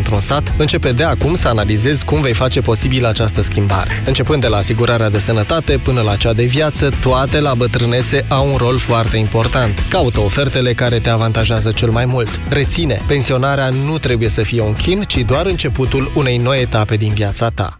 [0.00, 4.02] într-un sat, începe de acum să analizezi cum vei face posibil această schimbare.
[4.06, 8.50] Începând de la asigurarea de sănătate până la cea de viață, toate la bătrânețe au
[8.50, 9.86] un rol foarte important.
[9.88, 12.40] Caută ofertele care te avantajează cel mai mult.
[12.48, 17.12] Reține, pensionarea nu trebuie să fie un chin, ci doar începutul unei noi etape din
[17.12, 17.79] viața ta.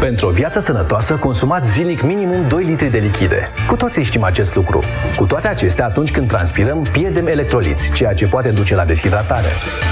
[0.00, 3.48] Pentru o viață sănătoasă, consumați zilnic minimum 2 litri de lichide.
[3.68, 4.80] Cu toții știm acest lucru.
[5.16, 9.48] Cu toate acestea, atunci când transpirăm, pierdem electroliți, ceea ce poate duce la deshidratare.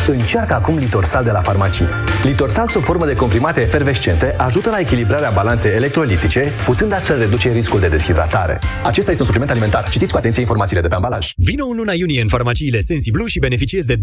[0.06, 1.86] Încearcă acum Litorsal de la farmacii.
[2.24, 7.80] Litorsal, sub formă de comprimate efervescente, ajută la echilibrarea balanței electrolitice, putând astfel reduce riscul
[7.80, 8.60] de deshidratare.
[8.84, 9.88] Acesta este un supliment alimentar.
[9.88, 11.32] Citiți cu atenție informațiile de pe ambalaj.
[11.36, 14.00] Vino în luna iunie în farmaciile Sensiblu și beneficiezi de 20%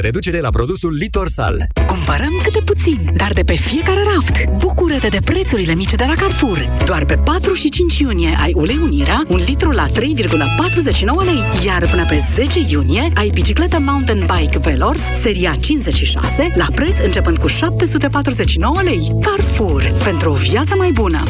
[0.00, 1.56] reducere la produsul Litorsal.
[1.86, 4.50] Cumpărăm câte puțin, dar de pe fiecare raft.
[4.58, 6.68] Bucură-te de prețurile mici de la Carrefour.
[6.84, 9.94] Doar pe 4 și 5 iunie ai ulei Unirea, un litru la 3,49
[11.24, 16.98] lei, iar până pe 10 iunie ai bicicletă mountain bike Velors, seria 56, la preț
[16.98, 19.12] începând cu 749 lei.
[19.20, 21.22] Carrefour, pentru o viață mai bună.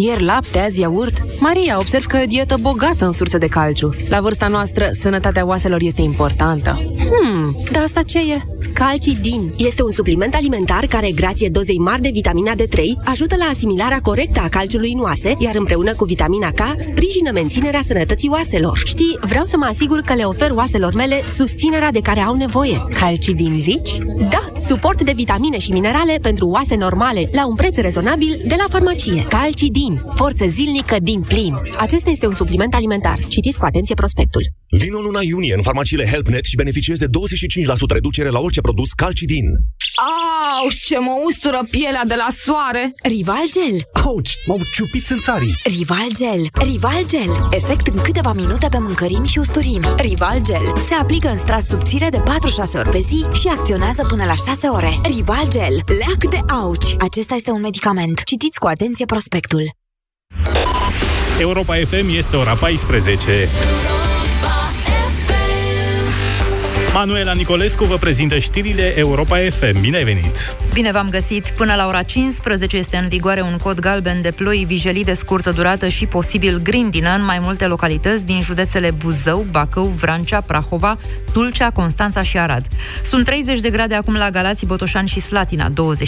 [0.00, 1.40] Ieri lapte, azi iaurt.
[1.40, 3.94] Maria, observ că e o dietă bogată în surse de calciu.
[4.08, 6.80] La vârsta noastră, sănătatea oaselor este importantă.
[7.10, 8.42] Hmm, dar asta ce e?
[8.72, 14.00] Calcidin este un supliment alimentar care, grație dozei mari de vitamina D3, ajută la asimilarea
[14.02, 18.82] corectă a calciului în oase, iar împreună cu vitamina K, sprijină menținerea sănătății oaselor.
[18.84, 22.76] Știi, vreau să mă asigur că le ofer oaselor mele susținerea de care au nevoie.
[23.00, 23.90] Calcidin, zici?
[24.30, 28.64] Da, suport de vitamine și minerale pentru oase normale, la un preț rezonabil de la
[28.68, 29.26] farmacie.
[29.28, 31.54] Calcidin, forță zilnică din plin.
[31.78, 33.18] Acesta este un supliment alimentar.
[33.28, 34.42] Citiți cu atenție prospectul.
[34.70, 37.10] Vino în luna iunie în farmaciile HelpNet și beneficiezi de 25%
[37.88, 39.46] reducere la orice produs Calcidin.
[39.96, 42.92] Auș, ce mă ustură pielea de la soare!
[43.02, 43.80] Rival Gel.
[44.04, 45.54] Ouch, m-au ciupit țarii.
[45.64, 46.42] Rival Gel.
[46.70, 47.48] Rival Gel.
[47.50, 49.86] Efect în câteva minute pe mâncărimi și usturimi.
[49.96, 50.72] Rival Gel.
[50.88, 52.22] Se aplică în strat subțire de 4-6
[52.74, 54.92] ori pe zi și acționează până la 6 ore.
[55.02, 55.74] Rival Gel.
[55.98, 56.96] Leac de auci.
[56.98, 58.22] Acesta este un medicament.
[58.24, 59.77] Citiți cu atenție prospectul.
[61.38, 63.48] Europa FM este ora 14.
[66.94, 69.80] Manuela Nicolescu vă prezintă știrile Europa FM.
[69.80, 70.56] Bine ai venit!
[70.72, 71.50] Bine v-am găsit!
[71.50, 75.50] Până la ora 15 este în vigoare un cod galben de ploi, vijelii de scurtă
[75.50, 80.98] durată și posibil grindină în mai multe localități din județele Buzău, Bacău, Vrancea, Prahova,
[81.32, 82.66] Tulcea, Constanța și Arad.
[83.02, 86.06] Sunt 30 de grade acum la Galați, Botoșani și Slatina, 20